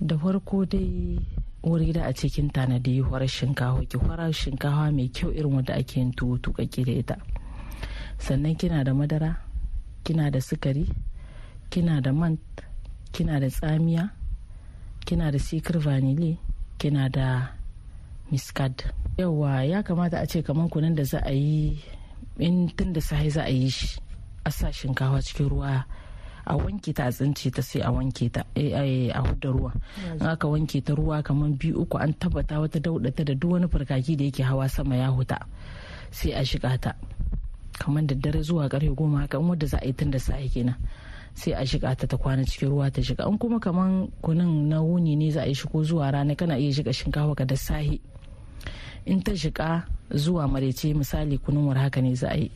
Da 0.00 0.18
farko 0.18 0.64
dai 0.68 1.16
wuri 1.64 1.86
gida 1.88 2.04
a 2.04 2.12
cikin 2.12 2.52
tanadi 2.52 3.00
horar 3.00 3.28
shinkafa 3.28 3.80
ki 3.88 3.96
horar 3.96 4.28
shinkafa 4.32 4.92
mai 4.92 5.08
kyau 5.08 5.32
irin 5.32 5.54
wanda 5.56 5.72
ake 5.74 5.96
yin 5.96 6.12
tuwo 6.12 6.36
tuƙaƙƙe 6.36 6.84
da 6.84 6.92
ita. 6.92 7.16
Sannan 8.18 8.56
kina 8.58 8.84
da 8.84 8.92
madara 8.92 9.36
kina 10.04 10.30
da 10.30 10.38
sukari 10.40 10.84
kina 11.70 12.00
da 12.02 12.12
man 12.12 12.36
kina 13.12 13.40
da 13.40 13.48
tsamiya 13.48 14.10
kina 15.04 15.32
da 15.32 15.38
sikir 15.38 15.80
vanille 15.80 16.36
kina 16.78 17.08
da 17.08 17.56
miskad 18.32 18.72
yawa 19.20 19.64
ya 19.68 19.82
kamata 19.84 20.18
a 20.20 20.26
ce 20.26 20.40
kamar 20.42 20.68
kunan 20.72 20.96
da 20.96 21.04
za 21.04 21.20
a 21.20 21.30
yi 21.36 21.76
in 22.40 22.68
tun 22.72 22.92
da 22.92 23.00
sahi 23.00 23.28
za 23.30 23.44
a 23.44 23.52
yi 23.52 23.68
shi 23.68 24.00
a 24.44 24.50
sa 24.50 24.72
shinkawa 24.72 25.20
cikin 25.20 25.48
ruwa 25.52 25.84
a 26.46 26.56
wanke 26.56 26.90
ta 26.96 27.06
a 27.06 27.12
tsince 27.12 27.50
ta 27.54 27.62
sai 27.62 27.80
a 27.84 27.90
wanke 27.92 28.26
ta 28.32 28.42
a 28.56 29.20
hudda 29.22 29.48
ruwa. 29.52 29.72
In 30.18 30.26
aka 30.26 30.48
wanke 30.48 30.82
ta 30.82 30.94
ruwa 30.94 31.22
kamar 31.22 31.50
biyu 31.54 31.82
uku 31.86 31.96
an 31.98 32.14
tabbata 32.18 32.58
wata 32.60 32.80
daudata 32.80 33.22
da 33.24 33.34
duk 33.34 33.52
wani 33.52 33.68
farkaki 33.68 34.16
da 34.16 34.24
yake 34.24 34.42
hawa 34.42 34.68
sama 34.68 34.96
ya 34.96 35.08
huta 35.08 35.38
sai 36.10 36.32
a 36.34 36.42
shiga 36.44 36.74
ta. 36.80 36.94
Kamar 37.78 38.02
da 38.06 38.14
dare 38.14 38.42
zuwa 38.42 38.68
ƙarfe 38.68 38.94
goma 38.94 39.20
haka 39.20 39.38
in 39.38 39.48
wadda 39.48 39.66
za 39.66 39.78
a 39.78 39.86
yi 39.86 39.92
tun 39.92 40.10
da 40.10 40.18
sahi 40.18 40.48
kenan 40.50 40.74
sai 41.34 41.52
a 41.54 41.62
shiga 41.66 41.94
ta 41.94 42.06
ta 42.10 42.16
kwana 42.16 42.42
cikin 42.44 42.68
ruwa 42.74 42.90
ta 42.90 43.02
shiga. 43.02 43.28
In 43.30 43.38
kuma 43.38 43.60
kaman 43.60 44.10
kunun 44.22 44.66
na 44.68 44.82
wuni 44.82 45.16
ne 45.16 45.30
za 45.30 45.42
a 45.42 45.46
yi 45.46 45.54
shigo 45.54 45.84
zuwa 45.84 46.10
rana 46.10 46.34
kana 46.34 46.58
iya 46.58 46.72
shiga 46.74 46.90
shinkafa 46.92 47.34
ka 47.38 47.44
da 47.46 47.54
sahi 47.56 48.00
in 49.06 49.22
ta 49.22 49.32
shiga 49.36 49.86
zuwa 50.14 50.48
marece 50.48 50.94
misali 50.94 51.38
kunun 51.38 51.74
haka 51.76 52.00
ne 52.00 52.14
za 52.14 52.28
a 52.30 52.36
yi. 52.36 52.50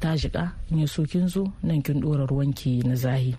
Ta 0.00 0.16
shiga 0.16 0.52
in 0.70 0.78
ya 0.78 0.86
so 0.86 1.04
kin 1.04 1.28
zo 1.28 1.52
nan 1.62 1.82
kin 1.82 2.00
dora 2.00 2.26
ruwanki 2.26 2.82
na 2.84 2.94
zahi 2.94 3.36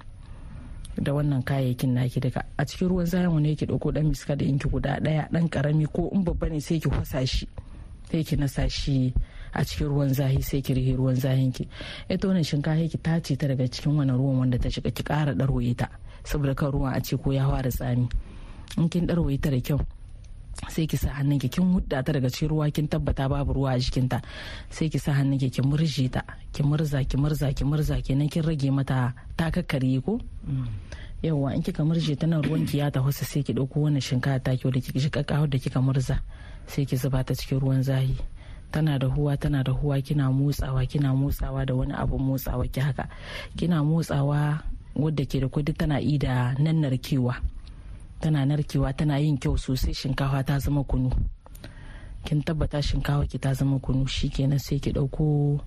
da 0.98 1.13
wannan 1.13 1.43
kayayyakin 1.43 1.93
naki 1.93 2.20
daga 2.20 2.41
a 2.58 2.65
cikin 2.65 2.89
ruwan 2.89 3.06
zahin 3.06 3.30
wani 3.30 3.50
yake 3.50 3.65
ɗauko 3.65 3.93
dan 3.93 4.08
miska 4.10 4.36
da 4.36 4.46
inki 4.46 4.70
guda 4.70 4.98
ɗaya 5.00 5.30
dan 5.32 5.48
ƙarami 5.50 5.86
ko 5.93 6.10
in 6.13 6.24
babba 6.24 6.50
ne 6.50 6.60
sai 6.60 6.80
ki 6.80 6.89
kwasa 6.89 7.22
shi 7.28 7.46
sai 8.12 8.24
ki 8.24 8.36
nasa 8.36 8.65
shi 8.70 9.13
a 9.54 9.62
cikin 9.65 9.88
ruwan 9.88 10.10
zahi 10.13 10.41
sai 10.41 10.62
ki 10.62 10.74
rihe 10.74 10.96
ruwan 10.98 11.15
zahin 11.15 11.52
ki. 11.54 11.67
Ita 12.10 12.28
wannan 12.28 12.43
shinkafa 12.43 12.89
ki 12.89 12.98
tace 12.98 13.38
ta 13.38 13.48
daga 13.48 13.67
cikin 13.70 13.93
wannan 13.93 14.17
ruwan 14.17 14.38
wanda 14.39 14.58
ta 14.58 14.70
shiga 14.70 14.89
ki 14.91 15.04
kara 15.04 15.36
darwaye 15.36 15.76
ta 15.78 15.89
saboda 16.24 16.56
kan 16.56 16.72
ruwan 16.72 16.93
a 16.98 17.02
ce 17.02 17.13
ko 17.17 17.32
ya 17.32 17.46
fara 17.50 17.70
tsami. 17.70 18.10
In 18.78 18.89
kin 18.89 19.06
darwaye 19.06 19.38
ta 19.38 19.50
da 19.54 19.60
kyau 19.62 19.78
sai 20.70 20.88
ki 20.89 20.98
sa 20.98 21.13
hannun 21.22 21.39
ki 21.39 21.50
kin 21.50 21.63
hudda 21.74 22.04
ta 22.04 22.12
daga 22.13 22.30
cikin 22.30 22.50
ruwa 22.50 22.70
kin 22.74 22.88
tabbata 22.89 23.30
babu 23.30 23.54
ruwa 23.54 23.72
a 23.74 23.80
jikin 23.80 24.10
ta 24.10 24.22
sai 24.70 24.89
ki 24.89 24.98
sa 25.00 25.13
hannun 25.13 25.38
ki 25.38 25.50
ki 25.54 25.62
murje 25.62 26.10
ta 26.10 26.26
ki 26.54 26.63
murza 26.65 27.04
ki 27.06 27.17
murza 27.17 27.54
ki 27.54 27.63
murza 27.63 28.02
kenan 28.02 28.30
kin 28.30 28.43
rage 28.43 28.70
mata 28.74 29.13
ta 29.38 29.52
kakkarye 29.54 30.02
ko 30.02 30.17
yawwa 31.24 31.54
in 31.56 31.62
kika 31.62 31.86
murje 31.86 32.15
ta 32.17 32.28
nan 32.28 32.41
ruwan 32.43 32.65
ki 32.65 32.78
ya 32.78 32.91
tahosa 32.91 33.26
sai 33.26 33.43
ki 33.43 33.54
ɗauko 33.54 33.80
wannan 33.89 34.02
shinkafa 34.02 34.39
ta 34.43 34.52
kyau 34.58 34.72
da 34.72 34.80
kika 34.82 35.00
shi 35.00 35.10
da 35.10 35.58
kika 35.58 35.80
murza 35.82 36.22
sai 36.67 36.86
ki 36.86 36.96
zuba 36.98 37.24
ta 37.24 37.34
cikin 37.34 37.60
ruwan 37.60 37.82
zahi. 37.84 38.17
Tana 38.72 39.00
da 39.00 39.08
huwa 39.08 39.38
tana 39.39 39.63
da 39.63 39.72
huwa 39.72 40.02
kina 40.04 40.28
motsawa 40.32 40.84
kina 40.86 41.15
motsawa 41.15 41.65
da 41.65 41.74
wani 41.74 41.93
abu 41.96 42.20
motsawa 42.20 42.67
ki 42.67 42.80
haka. 42.84 43.08
Kina 43.56 43.80
motsawa 43.84 44.60
wadda 44.96 45.24
ke 45.26 45.39
da 45.39 45.48
kuɗi 45.48 45.74
tana 45.78 46.00
yi 46.04 46.17
da 46.17 46.54
nan 46.60 46.82
narkewa 46.82 47.38
tana 48.20 48.46
narkewa 48.46 48.94
tana 48.94 49.18
yin 49.20 49.38
kyau 49.38 49.58
sosai 49.58 49.94
shinkafa 49.94 50.44
ta 50.44 50.60
zama 50.60 50.84
kunu. 50.84 51.12
Kin 52.26 52.42
tabbata 52.44 52.82
shinkafa 52.82 53.26
ki 53.30 53.38
ta 53.40 53.54
zama 53.54 53.80
kunu 53.80 54.08
shikenan 54.08 54.60
sai 54.60 54.80
ki 54.80 54.92
ɗauko 54.92 55.60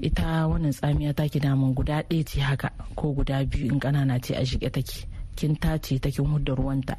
ita 0.00 0.46
wannan 0.48 0.72
tsamiya 0.72 1.12
ta 1.14 1.28
ki 1.28 1.40
damun 1.40 1.74
guda 1.74 2.02
ɗaya 2.02 2.24
ce 2.24 2.40
haka 2.40 2.70
ko 2.96 3.12
guda 3.12 3.44
biyu 3.44 3.66
in 3.72 3.80
ƙanana 3.80 4.18
ce 4.22 4.34
a 4.34 4.44
shige 4.44 4.70
take. 4.72 5.06
Kin 5.36 5.56
tace 5.56 5.98
ta 6.00 6.08
kin 6.10 6.24
hudda 6.26 6.54
ruwanta. 6.56 6.96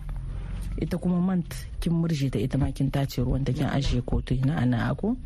Ita 0.78 0.98
kuma 0.98 1.20
mant 1.20 1.50
kin 1.80 1.94
murje 1.94 2.30
ta 2.30 2.40
ita 2.40 2.58
ma 2.58 2.72
kin 2.72 2.92
tace 2.92 3.22
ruwan 3.26 3.44
ta 3.44 3.52
kin 3.52 3.66
ajiye 3.68 4.02
kotu 4.06 4.38
na 4.46 4.58
ana 4.62 4.90
ako. 4.94 5.18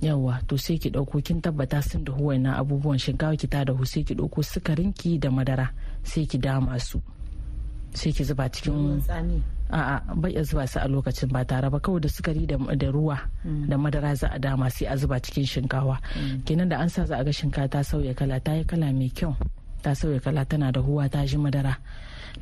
Yawa 0.00 0.40
to 0.48 0.56
sai 0.56 0.78
ki 0.78 0.90
ɗauko 0.90 1.20
kin 1.24 1.40
tabbata 1.40 1.82
sun 1.82 2.04
da 2.04 2.12
huwa 2.12 2.38
na 2.38 2.56
abubuwan 2.56 2.98
shinkawa 2.98 3.36
ki 3.36 3.46
ta 3.48 3.64
dahu 3.64 3.84
sai 3.84 4.02
ki 4.04 4.14
ɗauko 4.14 4.40
sukarin 4.42 4.92
ki 4.94 5.18
da 5.18 5.28
madara 5.30 5.68
sai 6.02 6.24
ki 6.26 6.38
dama 6.38 6.78
su. 6.80 7.02
Sai 7.94 8.12
ki 8.12 8.24
zuba 8.24 8.48
cikin 8.48 9.00
a'a 9.70 10.00
bai 10.16 10.32
ya 10.34 10.42
zuba 10.42 10.66
su 10.66 10.78
a 10.80 10.88
lokacin 10.88 11.28
ba 11.32 11.44
tare 11.44 11.68
ba. 11.70 11.80
Kawai 11.80 12.00
da 12.00 12.08
sukari 12.08 12.46
da 12.46 12.56
ruwa 12.90 13.18
da 13.68 13.76
madara 13.76 14.14
za 14.16 14.28
a 14.32 14.38
dama 14.38 14.70
sai 14.70 14.86
a 14.88 14.96
zuba 14.96 15.20
cikin 15.20 15.44
shinkawa. 15.44 15.98
Kenan 16.44 16.68
da 16.68 16.78
an 16.80 16.88
sa 16.88 17.04
za 17.04 17.16
a 17.20 17.24
ga 17.24 17.30
shinkawa 17.32 17.68
ta 17.70 17.80
sauya 17.82 18.14
kala 18.16 18.40
ta 18.40 18.52
yi 18.56 18.64
kala 18.64 18.92
mai 18.92 19.10
kyau. 19.12 19.36
Ta 19.82 19.92
sauya 19.94 20.20
kala 20.20 20.44
tana 20.44 20.72
da 20.72 20.80
huwa 20.80 21.08
ta 21.10 21.24
ji 21.26 21.36
madara. 21.36 21.76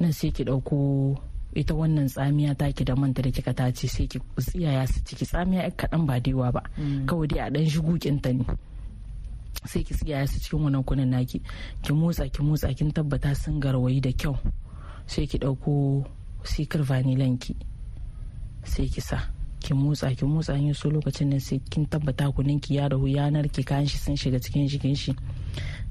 Nan 0.01 0.13
sai 0.13 0.31
ki 0.31 0.45
ɗauko 0.45 1.19
ita 1.57 1.75
wannan 1.75 2.07
tsamiya 2.07 2.55
taki 2.55 2.85
da 2.85 2.95
manta 2.95 3.23
da 3.23 3.31
kika 3.31 3.53
tace 3.55 3.89
sai 3.89 4.07
ki 4.07 4.19
tsiyaya 4.39 4.87
su 4.87 5.01
ciki. 5.03 5.25
Tsamiya 5.27 5.63
ya 5.67 5.71
kaɗan 5.71 6.07
ba 6.07 6.21
daiwa 6.21 6.53
ba. 6.53 6.63
Kawai 7.07 7.27
dai 7.27 7.41
a 7.43 7.51
ɗan 7.51 7.67
shigukin 7.67 8.21
ta 8.23 8.31
ne. 8.33 8.45
Sai 9.67 9.83
ki 9.83 9.95
tsiyaya 9.95 10.27
su 10.31 10.39
cikin 10.39 10.63
wannan 10.63 10.85
kunan 10.87 11.11
naki. 11.11 11.43
Ki 11.83 11.91
motsa 11.93 12.29
ki 12.31 12.43
motsa 12.43 12.71
kin 12.77 12.93
tabbata 12.93 13.35
sun 13.35 13.59
garwayi 13.59 14.01
da 14.01 14.13
kyau. 14.15 14.37
Sai 15.07 15.27
ki 15.27 15.39
ɗauko 15.39 16.05
sikir 16.45 16.83
vanilan 16.83 17.39
ki 17.39 17.55
sai 18.65 18.89
ki 18.89 19.01
sa. 19.01 19.19
Ki 19.61 19.75
motsa 19.75 20.11
ki 20.15 20.25
motsa 20.27 20.55
yin 20.59 20.75
so 20.75 20.91
lokacin 20.91 21.29
nan 21.31 21.41
sai 21.41 21.59
kin 21.71 21.87
tabbata 21.87 22.31
kunin 22.35 22.61
ki 22.61 22.75
ya 22.75 22.89
dahu 22.89 23.07
yanar 23.09 23.49
ki 23.51 23.65
kayan 23.65 23.87
shi 23.87 23.99
sun 23.99 24.17
shiga 24.17 24.39
cikin 24.39 24.69
jikin 24.69 24.95
shi. 24.97 25.15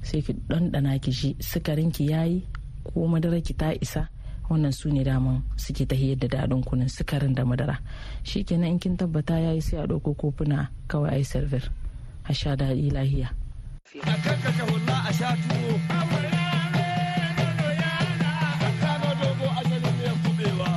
Sai 0.02 0.20
ki 0.22 0.32
ɗanɗana 0.48 1.00
ki 1.02 1.12
shi 1.12 1.36
sukarin 1.40 1.90
ki 1.92 2.08
yayi 2.12 2.44
ko 2.84 3.06
madara 3.08 3.40
ki 3.40 3.54
ta 3.54 3.72
isa. 3.80 4.08
Wannan 4.48 4.72
su 4.72 4.88
ne 4.92 5.02
daman 5.04 5.42
suke 5.56 5.84
ta 5.88 5.96
da 5.96 6.26
daɗin 6.28 6.62
kunin 6.64 6.88
sukarin 6.88 7.34
da 7.34 7.44
madara. 7.44 7.78
Shi 8.22 8.44
kenan 8.44 8.70
in 8.70 8.78
kin 8.78 8.96
tabbata 8.96 9.40
ya 9.40 9.50
yi 9.52 9.60
sai 9.60 9.80
a 9.82 9.86
ɗauko 9.86 10.14
kofuna 10.14 10.68
kawai 10.88 11.10
a 11.12 11.16
yi 11.18 11.24
servir. 11.24 11.68
A 12.28 12.32
sha 12.34 12.54
daɗi 12.56 12.90
lahiya. 12.92 13.28
A 14.04 14.12
kankace 14.22 14.62
hulla 14.70 14.96
a 15.08 15.12
sha 15.12 15.34
tuwo. 15.36 16.25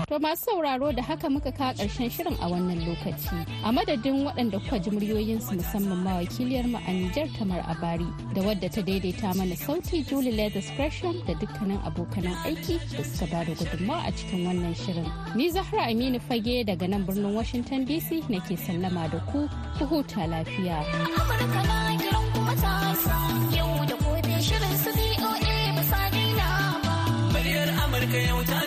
To 0.09 0.17
masu 0.19 0.45
sauraro 0.45 0.91
da 0.91 1.03
haka 1.03 1.29
muka 1.29 1.51
kawo 1.51 1.73
ƙarshen 1.77 2.09
shirin 2.09 2.33
a 2.41 2.49
wannan 2.49 2.81
lokaci. 2.81 3.45
A 3.63 3.71
madadin 3.71 4.25
waɗanda 4.25 4.57
kuka 4.59 4.79
ji 4.79 4.89
muryoyinsu 4.89 5.53
musamman 5.53 6.01
ma 6.03 6.15
wakiliyar 6.17 6.65
mu 6.65 6.77
a 6.79 6.89
Nijar 6.91 7.29
Tamar 7.37 7.61
Abari 7.69 8.09
da 8.33 8.41
wadda 8.41 8.69
ta 8.73 8.81
daidaita 8.81 9.35
mana 9.37 9.53
sauti 9.55 10.01
Julie 10.09 10.31
Leathers 10.31 10.71
Gresham 10.75 11.13
da 11.27 11.33
dukkanin 11.35 11.77
abokanan 11.85 12.33
aiki 12.41 12.79
da 12.97 13.03
suka 13.03 13.27
ba 13.29 13.45
da 13.45 13.53
gudunmawa 13.53 14.07
a 14.07 14.11
cikin 14.11 14.47
wannan 14.49 14.73
shirin. 14.73 15.05
Ni 15.35 15.51
Zahra 15.51 15.85
Aminu 15.85 16.19
Fage 16.19 16.65
daga 16.65 16.89
nan 16.89 17.05
birnin 17.05 17.35
Washington 17.35 17.85
DC 17.85 18.25
nake 18.29 18.57
sallama 18.57 19.11
da 19.11 19.19
ku, 19.31 19.47
ku 19.77 19.85
huta 19.85 20.25
lafiya. 20.25 20.81
Amurka 21.21 21.61
na 21.69 21.97
kiran 22.01 22.33
kuma 22.33 22.55
ta 22.57 22.73
yau 23.55 23.85
da 23.85 23.95
gobe 24.01 24.41
shirin 24.41 24.75
su 24.81 24.89
BOA 24.89 25.75
ba 25.77 25.83
sa 25.85 26.01
daina 26.09 26.49
ba. 26.81 26.93
Muryar 27.29 27.69
Amurka 27.85 28.17
yau 28.27 28.41
ta 28.43 28.58